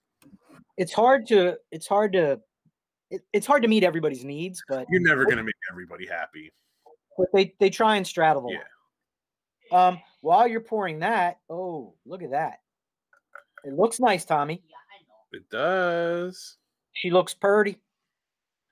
[0.76, 2.40] It's hard to it's hard to
[3.10, 6.52] it, it's hard to meet everybody's needs, but you're never going to make everybody happy.
[7.18, 8.46] But they they try and straddle.
[8.50, 8.58] Yeah.
[9.72, 12.60] Um, while you're pouring that, oh, look at that.
[13.64, 14.62] It looks nice, Tommy.
[15.32, 16.56] It does.
[16.92, 17.78] She looks purty.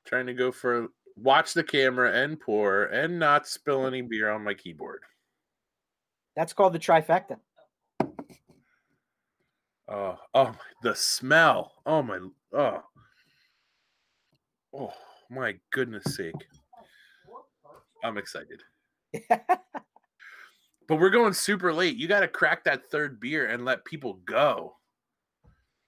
[0.06, 4.42] Trying to go for watch the camera and pour and not spill any beer on
[4.42, 5.02] my keyboard.
[6.36, 7.36] That's called the trifecta.
[9.88, 11.72] Oh, oh, the smell.
[11.86, 12.18] Oh my,
[12.52, 12.82] oh,
[14.74, 14.92] oh
[15.30, 16.34] my goodness sake.
[18.04, 18.62] I'm excited.
[20.88, 21.96] But we're going super late.
[21.96, 24.76] You got to crack that third beer and let people go.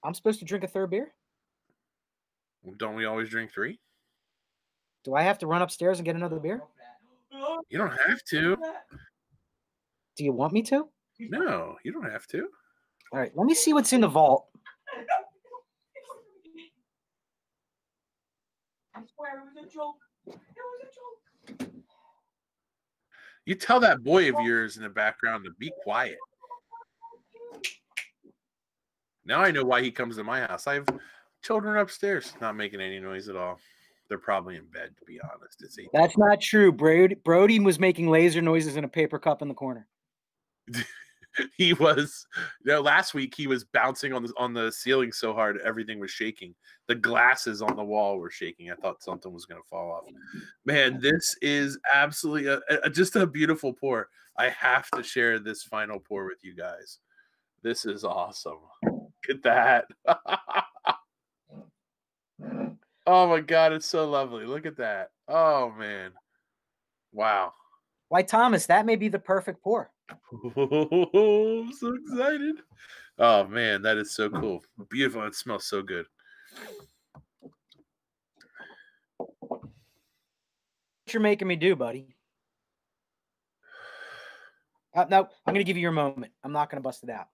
[0.04, 1.12] I'm supposed to drink a third beer?
[2.76, 3.80] Don't we always drink three?
[5.04, 6.62] Do I have to run upstairs and get another beer?
[7.70, 8.56] You don't have to.
[10.16, 10.86] Do you want me to?
[11.18, 12.48] No, you don't have to.
[13.12, 14.48] All right, let me see what's in the vault.
[18.94, 19.96] I swear it was a joke.
[20.26, 21.70] It was a joke.
[23.46, 26.18] You tell that boy of yours in the background to be quiet.
[29.24, 30.66] Now I know why he comes to my house.
[30.66, 30.86] I have
[31.42, 33.58] children upstairs not making any noise at all.
[34.08, 35.62] They're probably in bed, to be honest.
[35.62, 36.72] It's That's not true.
[36.72, 39.86] Brody, Brody was making laser noises in a paper cup in the corner.
[41.56, 42.26] he was
[42.64, 45.98] you know, last week he was bouncing on the on the ceiling so hard everything
[45.98, 46.54] was shaking.
[46.88, 48.70] The glasses on the wall were shaking.
[48.70, 50.04] I thought something was going to fall off.
[50.64, 54.08] Man, this is absolutely a, a, just a beautiful pour.
[54.36, 56.98] I have to share this final pour with you guys.
[57.62, 58.58] This is awesome.
[58.82, 59.84] Look at that.
[63.06, 64.46] oh my god, it's so lovely.
[64.46, 65.10] Look at that.
[65.28, 66.12] Oh man.
[67.12, 67.52] Wow.
[68.10, 69.92] Why Thomas, that may be the perfect pour.
[70.56, 72.56] Oh, I'm so excited.
[73.20, 74.64] Oh man, that is so cool.
[74.88, 75.22] Beautiful.
[75.26, 76.06] It smells so good.
[79.38, 79.62] What
[81.06, 82.16] you're making me do, buddy?
[84.92, 86.32] Uh, no, I'm going to give you your moment.
[86.42, 87.28] I'm not going to bust it out.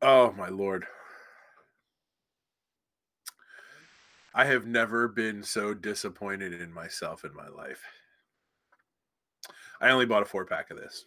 [0.00, 0.84] Oh my lord.
[4.34, 7.82] I have never been so disappointed in myself in my life.
[9.80, 11.04] I only bought a four pack of this.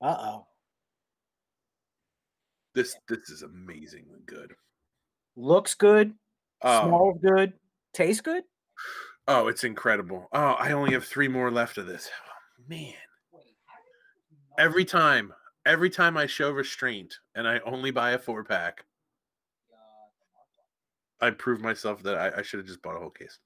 [0.00, 0.46] Uh oh.
[2.74, 4.54] This this is amazingly good.
[5.36, 6.14] Looks good.
[6.62, 7.52] Um, smells good.
[7.92, 8.44] Tastes good.
[9.28, 10.28] Oh, it's incredible.
[10.32, 12.10] Oh, I only have three more left of this.
[12.10, 12.94] Oh, man.
[14.58, 15.32] Every time,
[15.64, 18.84] every time I show restraint and I only buy a four pack,
[21.22, 23.38] I proved myself that I, I should have just bought a whole case.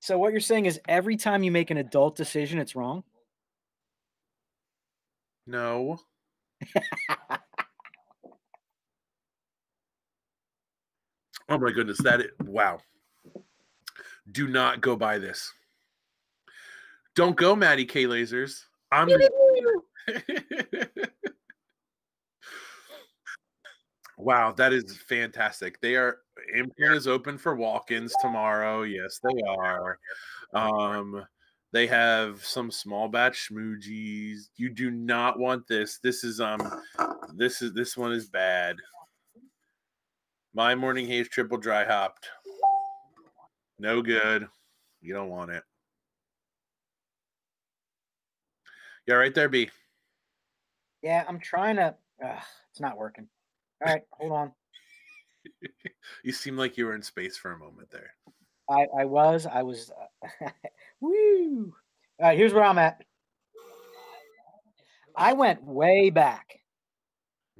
[0.00, 3.04] So what you're saying is every time you make an adult decision, it's wrong.
[5.46, 6.00] No.
[11.48, 12.80] oh my goodness, that is, wow.
[14.30, 15.52] Do not go buy this.
[17.14, 18.64] Don't go, Maddie K lasers.
[18.90, 19.08] I'm
[24.22, 25.80] Wow, that is fantastic.
[25.80, 26.18] They are
[26.54, 28.82] Imprint is open for walk-ins tomorrow.
[28.82, 29.98] Yes, they are.
[30.54, 31.26] Um,
[31.72, 34.42] they have some small batch smoothies.
[34.54, 35.98] You do not want this.
[35.98, 36.60] This is um
[37.34, 38.76] this is this one is bad.
[40.54, 42.28] My morning haze triple dry hopped.
[43.80, 44.46] No good.
[45.00, 45.64] You don't want it.
[49.08, 49.68] Yeah, right there, B.
[51.02, 51.96] Yeah, I'm trying to.
[52.24, 53.26] Ugh, it's not working.
[53.84, 54.52] All right, hold on.
[56.24, 58.10] you seem like you were in space for a moment there.
[58.70, 59.46] I, I was.
[59.46, 59.90] I was.
[60.20, 60.48] Uh,
[61.00, 61.74] woo!
[62.20, 63.02] All right, here's where I'm at.
[65.16, 66.60] I went way back.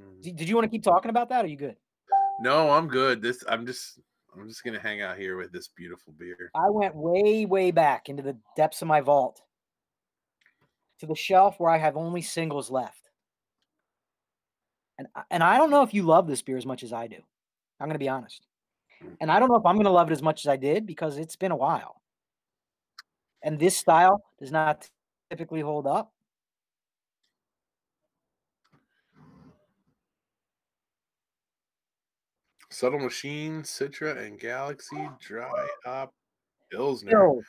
[0.00, 0.22] Mm.
[0.22, 1.42] Did, did you want to keep talking about that?
[1.42, 1.76] Or are you good?
[2.40, 3.20] No, I'm good.
[3.20, 4.00] This I'm just
[4.34, 6.50] I'm just gonna hang out here with this beautiful beer.
[6.54, 9.40] I went way, way back into the depths of my vault
[11.00, 13.10] to the shelf where I have only singles left.
[15.02, 17.16] And and I don't know if you love this beer as much as I do.
[17.80, 18.46] I'm going to be honest.
[19.20, 20.86] And I don't know if I'm going to love it as much as I did
[20.86, 22.00] because it's been a while.
[23.42, 24.88] And this style does not
[25.28, 26.12] typically hold up.
[32.70, 36.14] Subtle Machine, Citra, and Galaxy Dry Hop
[36.70, 37.42] Pilsner.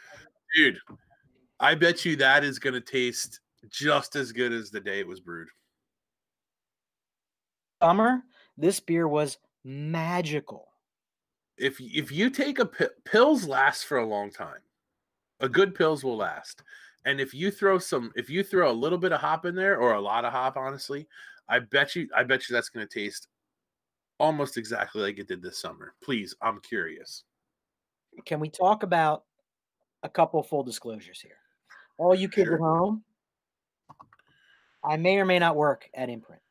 [0.56, 0.80] Dude,
[1.60, 3.40] I bet you that is going to taste
[3.70, 5.48] just as good as the day it was brewed.
[7.84, 8.24] Summer,
[8.58, 10.70] this beer was magical.
[11.58, 14.62] If if you take a pills last for a long time.
[15.42, 16.64] A good pills will last.
[17.06, 19.78] And if you throw some if you throw a little bit of hop in there
[19.78, 21.10] or a lot of hop honestly,
[21.50, 23.28] I bet you I bet you that's going to taste
[24.18, 25.94] almost exactly like it did this summer.
[26.02, 27.26] Please, I'm curious.
[28.26, 29.26] Can we talk about
[30.04, 31.38] a couple full disclosures here?
[31.98, 32.56] All you kids Sure.
[32.56, 33.04] at home,
[34.86, 36.43] I may or may not work at Imprint.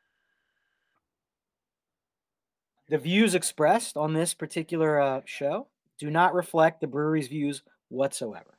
[2.93, 5.69] The views expressed on this particular uh, show
[5.99, 8.59] do not reflect the brewery's views whatsoever.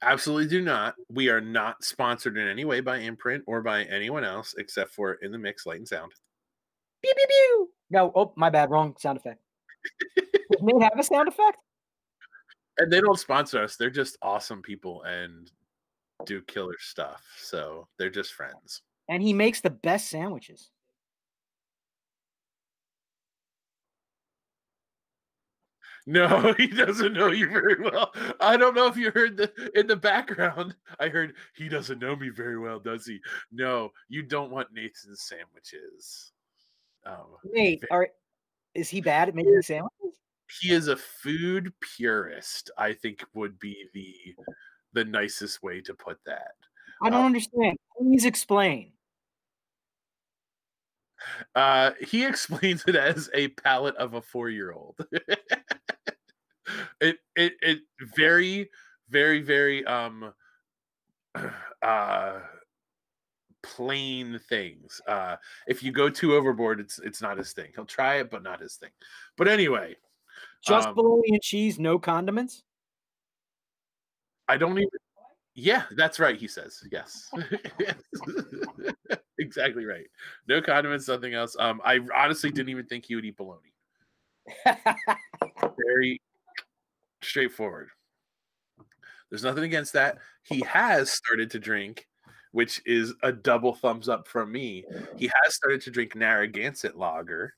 [0.00, 0.94] Absolutely do not.
[1.08, 5.14] We are not sponsored in any way by Imprint or by anyone else except for
[5.14, 6.12] in the mix light and sound.
[7.02, 7.70] Pew, pew, pew.
[7.90, 9.40] No, oh, my bad, wrong sound effect.
[10.60, 11.58] Nate have a sound effect?
[12.78, 13.74] And they don't sponsor us.
[13.74, 15.50] They're just awesome people and
[16.26, 17.24] do killer stuff.
[17.42, 18.82] So they're just friends.
[19.08, 20.70] And he makes the best sandwiches.
[26.06, 28.12] No, he doesn't know you very well.
[28.40, 30.76] I don't know if you heard the in the background.
[31.00, 33.20] I heard he doesn't know me very well, does he?
[33.50, 36.32] No, you don't want Nathan's sandwiches.
[37.04, 38.08] Oh, Nate, are,
[38.74, 39.92] is he bad at making sandwiches?
[40.60, 42.70] he is a food purist.
[42.78, 44.14] I think would be the
[44.92, 46.52] the nicest way to put that.
[47.02, 47.76] I don't Um, understand.
[47.98, 48.92] Please explain.
[51.54, 54.96] Uh, he explains it as a palate of a four year old.
[57.00, 57.78] It it it
[58.16, 58.68] very
[59.08, 60.32] very very um
[61.82, 62.40] uh
[63.66, 65.00] plain things.
[65.08, 65.36] Uh,
[65.66, 67.70] if you go too overboard, it's it's not his thing.
[67.74, 68.90] He'll try it, but not his thing.
[69.36, 69.96] But anyway,
[70.64, 72.62] Just um, bologna and cheese, no condiments.
[74.48, 74.88] I don't even.
[75.54, 76.36] Yeah, that's right.
[76.38, 77.30] He says yes.
[79.38, 80.06] exactly right.
[80.48, 81.56] No condiments, nothing else.
[81.58, 83.72] Um, I honestly didn't even think he would eat bologna.
[85.86, 86.20] Very
[87.26, 87.88] straightforward.
[89.30, 90.18] There's nothing against that.
[90.42, 92.06] He has started to drink,
[92.52, 94.84] which is a double thumbs up from me.
[95.16, 97.54] He has started to drink Narragansett Lager,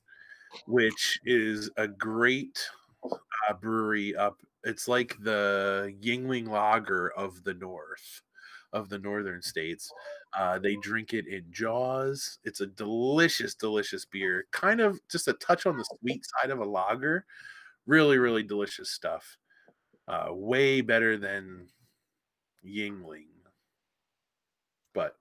[0.65, 2.59] which is a great
[3.03, 4.37] uh, brewery up.
[4.63, 8.21] It's like the Yuengling Lager of the North,
[8.73, 9.91] of the northern states.
[10.37, 12.39] Uh, they drink it in Jaws.
[12.43, 14.45] It's a delicious, delicious beer.
[14.51, 17.25] Kind of just a touch on the sweet side of a lager.
[17.87, 19.37] Really, really delicious stuff.
[20.09, 21.67] Uh, way better than
[22.65, 23.27] Yuengling.
[24.95, 25.15] But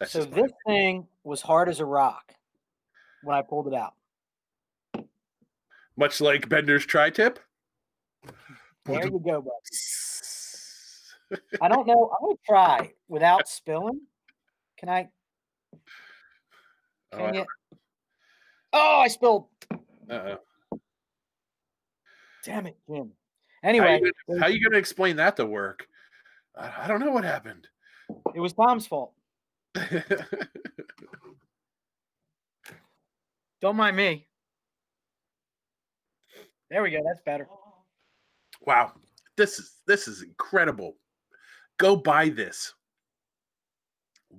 [0.00, 2.32] that's so this thing was hard as a rock
[3.22, 3.92] when I pulled it out.
[5.98, 7.38] much like Bender's tri-tip.
[8.86, 9.52] There you go, bud.
[11.60, 12.10] I don't know.
[12.18, 14.00] I'm gonna try without spilling.
[14.78, 15.08] Can I?
[17.12, 17.44] Oh, Can you?
[18.72, 19.48] Oh, I spilled.
[20.10, 20.38] uh-oh.
[22.42, 23.12] Damn it, Jim.
[23.64, 25.88] Anyway, how gonna- you going to explain that to work?
[26.56, 27.66] I, I don't know what happened.
[28.34, 29.14] it was Tom's fault.
[33.60, 34.26] Don't mind me.
[36.70, 37.00] There we go.
[37.04, 37.48] That's better.
[38.60, 38.92] wow,
[39.36, 40.96] this is this is incredible.
[41.78, 42.74] Go buy this.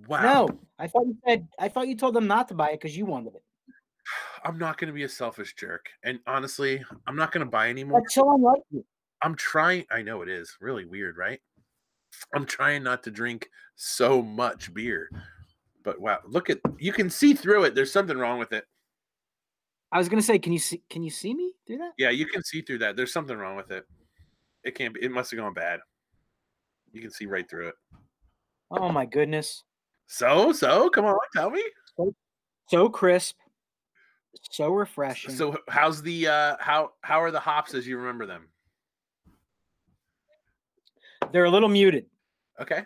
[0.08, 0.22] Wow.
[0.48, 1.48] No, I thought you said.
[1.58, 3.44] I thought you told them not to buy it because you wanted it.
[4.44, 5.88] I'm not going to be a selfish jerk.
[6.04, 8.02] And honestly, I'm not going to buy anymore.
[8.02, 8.86] That's so unlike you.
[9.26, 9.86] I'm trying.
[9.90, 11.40] I know it is really weird, right?
[12.36, 15.10] I'm trying not to drink so much beer.
[15.84, 17.74] But wow, look at you can see through it.
[17.74, 18.66] There's something wrong with it.
[19.92, 20.84] I was gonna say, can you see?
[20.92, 21.94] Can you see me through that?
[21.98, 22.96] Yeah, you can see through that.
[22.96, 23.86] There's something wrong with it.
[24.64, 25.04] It can't be.
[25.04, 25.80] It must have gone bad.
[26.92, 27.76] You can see right through it.
[28.70, 29.64] Oh my goodness,
[30.06, 31.64] So, so, come on, tell me.
[32.68, 33.38] so crisp,
[34.52, 35.34] so refreshing.
[35.36, 38.50] So, how's the uh how how are the hops as you remember them?
[41.32, 42.06] They're a little muted.
[42.62, 42.86] Okay,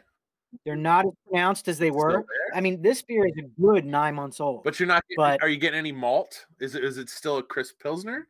[0.65, 2.25] They're not as pronounced as they were.
[2.55, 4.63] I mean, this beer is a good nine months old.
[4.63, 5.03] but you're not.
[5.15, 6.45] But- are you getting any malt?
[6.59, 8.27] Is it is it still a crisp pilsner?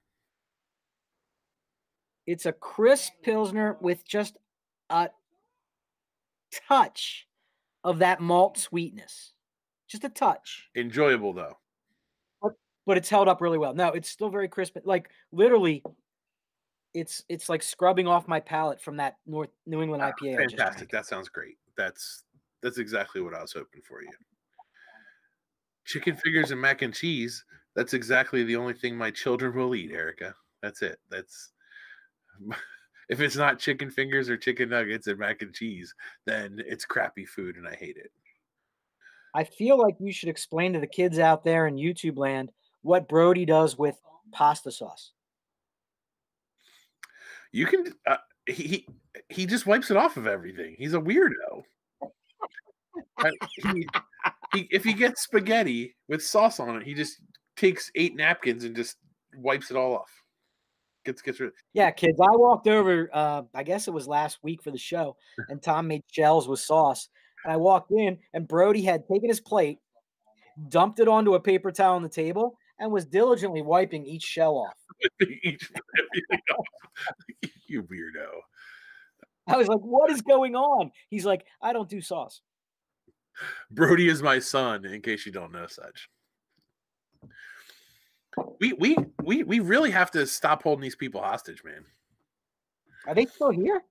[2.27, 4.37] it's a crisp pilsner with just
[4.91, 5.09] a
[6.67, 7.27] touch
[7.83, 9.33] of that malt sweetness,
[9.87, 10.69] just a touch.
[10.75, 11.57] Enjoyable though.
[12.39, 12.51] But,
[12.85, 13.73] But it's held up really well.
[13.73, 14.77] No, it's still very crisp.
[14.83, 15.81] Like literally,
[16.93, 20.43] it's it's like scrubbing off my palate from that North New England ah, IPA.
[20.43, 20.89] Just Fantastic.
[20.89, 21.57] That sounds great.
[21.77, 22.23] That's
[22.61, 24.09] that's exactly what I was hoping for you.
[25.85, 27.43] Chicken fingers and mac and cheese.
[27.75, 30.35] That's exactly the only thing my children will eat, Erica.
[30.61, 30.99] That's it.
[31.09, 31.51] That's
[33.09, 35.93] If it's not chicken fingers or chicken nuggets and mac and cheese,
[36.25, 38.11] then it's crappy food and I hate it.
[39.33, 42.51] I feel like you should explain to the kids out there in YouTube land
[42.83, 43.99] what Brody does with
[44.31, 45.11] pasta sauce.
[47.51, 48.85] You can uh, he
[49.29, 50.75] he just wipes it off of everything.
[50.77, 51.63] He's a weirdo.
[53.63, 53.87] he,
[54.53, 57.21] he, if he gets spaghetti with sauce on it, he just
[57.55, 58.97] takes eight napkins and just
[59.35, 60.11] wipes it all off.
[61.05, 61.51] Gets gets rid.
[61.73, 62.19] Yeah, kids.
[62.19, 63.09] I walked over.
[63.13, 65.15] Uh, I guess it was last week for the show,
[65.49, 67.09] and Tom made shells with sauce.
[67.43, 69.79] And I walked in, and Brody had taken his plate,
[70.67, 74.57] dumped it onto a paper towel on the table, and was diligently wiping each shell
[74.57, 74.75] off.
[77.67, 78.27] you weirdo.
[79.47, 80.91] I was like, what is going on?
[81.09, 82.41] He's like, I don't do sauce.
[83.71, 86.09] Brody is my son, in case you don't know such.
[88.59, 91.83] We we we we really have to stop holding these people hostage, man.
[93.07, 93.81] Are they still here?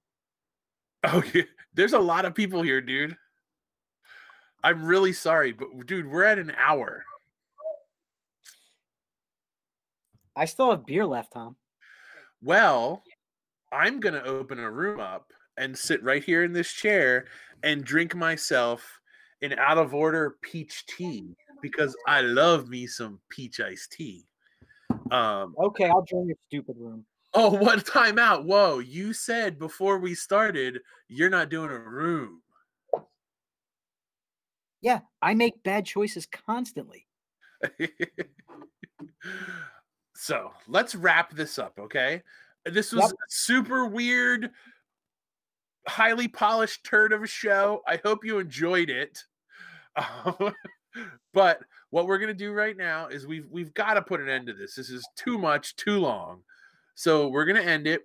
[1.04, 1.42] Oh, yeah.
[1.74, 3.16] there's a lot of people here, dude.
[4.62, 7.04] I'm really sorry, but dude, we're at an hour.
[10.38, 11.56] I still have beer left, Tom.
[12.40, 13.02] Well,
[13.72, 17.26] I'm gonna open a room up and sit right here in this chair
[17.64, 19.00] and drink myself
[19.42, 24.26] an out of order peach tea because I love me some peach iced tea.
[25.10, 27.04] Um, okay, I'll join your stupid room.
[27.34, 28.44] Oh, what time out?
[28.44, 30.78] Whoa, you said before we started
[31.08, 32.42] you're not doing a room.
[34.80, 37.08] Yeah, I make bad choices constantly.
[40.20, 42.22] so let's wrap this up, okay?
[42.64, 43.12] This was yep.
[43.28, 44.50] super weird,
[45.86, 47.82] highly polished turd of a show.
[47.86, 49.22] I hope you enjoyed it.
[49.94, 50.52] Um,
[51.32, 51.60] but
[51.90, 54.54] what we're gonna do right now is we've we've got to put an end to
[54.54, 54.74] this.
[54.74, 56.42] This is too much, too long.
[56.96, 58.02] So we're gonna end it.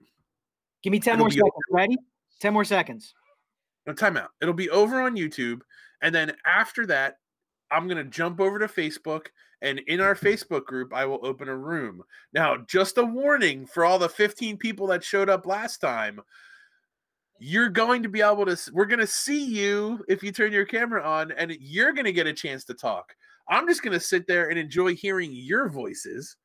[0.84, 1.52] Give me 10 It'll more seconds.
[1.72, 1.78] Over.
[1.78, 1.98] Ready?
[2.42, 3.16] 10 more seconds.
[3.88, 4.30] No time out.
[4.40, 5.62] It'll be over on YouTube.
[6.04, 7.18] And then after that,
[7.74, 9.28] I'm going to jump over to Facebook.
[9.64, 12.04] And in our Facebook group, I will open a room.
[12.34, 16.20] Now, just a warning for all the 15 people that showed up last time.
[17.40, 20.66] You're going to be able to we're going to see you if you turn your
[20.66, 23.16] camera on and you're going to get a chance to talk.
[23.50, 26.36] I'm just going to sit there and enjoy hearing your voices.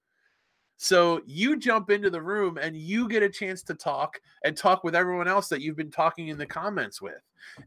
[0.76, 4.84] So you jump into the room and you get a chance to talk and talk
[4.84, 7.20] with everyone else that you've been talking in the comments with.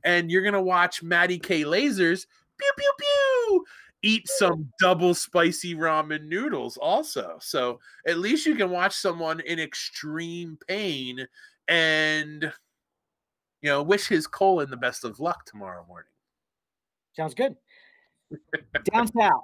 [0.06, 2.26] And you're going to watch maddie k lasers
[2.58, 3.66] pew pew pew
[4.04, 9.60] eat some double spicy ramen noodles also so at least you can watch someone in
[9.60, 11.28] extreme pain
[11.68, 12.52] and
[13.62, 16.10] you know, wish his colon the best of luck tomorrow morning.
[17.14, 17.56] Sounds good.
[18.92, 19.42] Down south,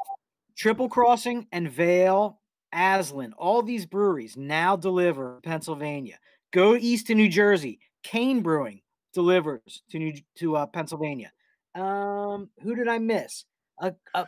[0.56, 2.40] Triple Crossing and Veil,
[2.74, 6.18] Aslin, all these breweries now deliver Pennsylvania.
[6.52, 7.80] Go east to New Jersey.
[8.04, 8.82] Kane Brewing
[9.14, 11.32] delivers to New to uh, Pennsylvania.
[11.76, 13.46] Um, who did I miss?
[13.80, 14.26] A, a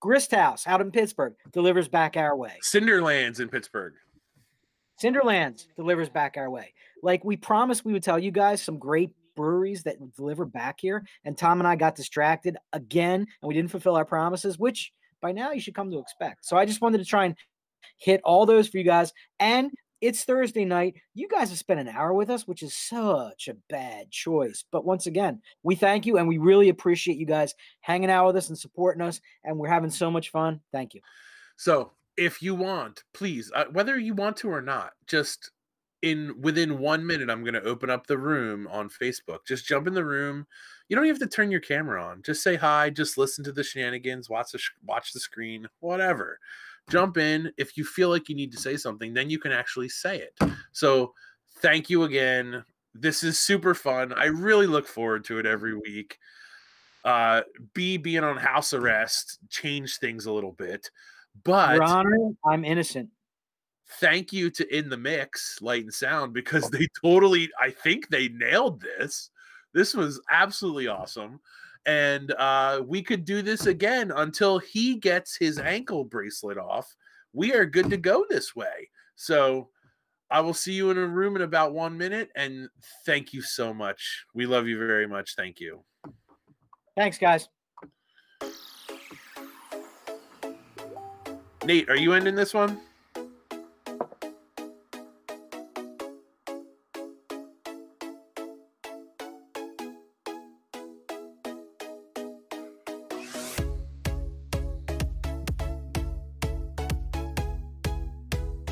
[0.00, 2.54] Grist House out in Pittsburgh delivers back our way.
[2.62, 3.94] Cinderlands in Pittsburgh.
[5.02, 6.72] Cinderlands delivers back our way.
[7.02, 11.06] Like we promised we would tell you guys some great breweries that deliver back here.
[11.24, 15.32] And Tom and I got distracted again and we didn't fulfill our promises, which by
[15.32, 16.44] now you should come to expect.
[16.44, 17.36] So I just wanted to try and
[17.98, 19.12] hit all those for you guys.
[19.38, 19.70] And
[20.00, 20.96] it's Thursday night.
[21.14, 24.64] You guys have spent an hour with us, which is such a bad choice.
[24.70, 28.36] But once again, we thank you and we really appreciate you guys hanging out with
[28.36, 29.20] us and supporting us.
[29.44, 30.60] And we're having so much fun.
[30.72, 31.00] Thank you.
[31.56, 35.52] So, if you want, please, uh, whether you want to or not, just
[36.02, 39.86] in within one minute i'm going to open up the room on facebook just jump
[39.88, 40.46] in the room
[40.88, 43.50] you don't even have to turn your camera on just say hi just listen to
[43.50, 46.38] the shenanigans watch the watch the screen whatever
[46.88, 47.52] jump in.
[47.56, 50.38] If you feel like you need to say something then you can actually say it.
[50.72, 51.12] So
[51.58, 52.64] thank you again.
[52.94, 54.12] This is super fun.
[54.12, 56.18] I really look forward to it every week.
[57.04, 57.42] Uh
[57.74, 60.90] b being on house arrest changed things a little bit
[61.44, 63.08] but Honor, i'm innocent.
[64.00, 68.28] thank you to In the Mix Light and Sound because they totally, I think they
[68.28, 69.30] nailed this.
[69.72, 71.40] This was absolutely awesome.
[71.88, 76.94] And uh, we could do this again until he gets his ankle bracelet off.
[77.32, 78.90] We are good to go this way.
[79.16, 79.70] So
[80.30, 82.28] I will see you in a room in about one minute.
[82.36, 82.68] And
[83.06, 84.26] thank you so much.
[84.34, 85.34] We love you very much.
[85.34, 85.82] Thank you.
[86.94, 87.48] Thanks, guys.
[91.64, 92.82] Nate, are you ending this one?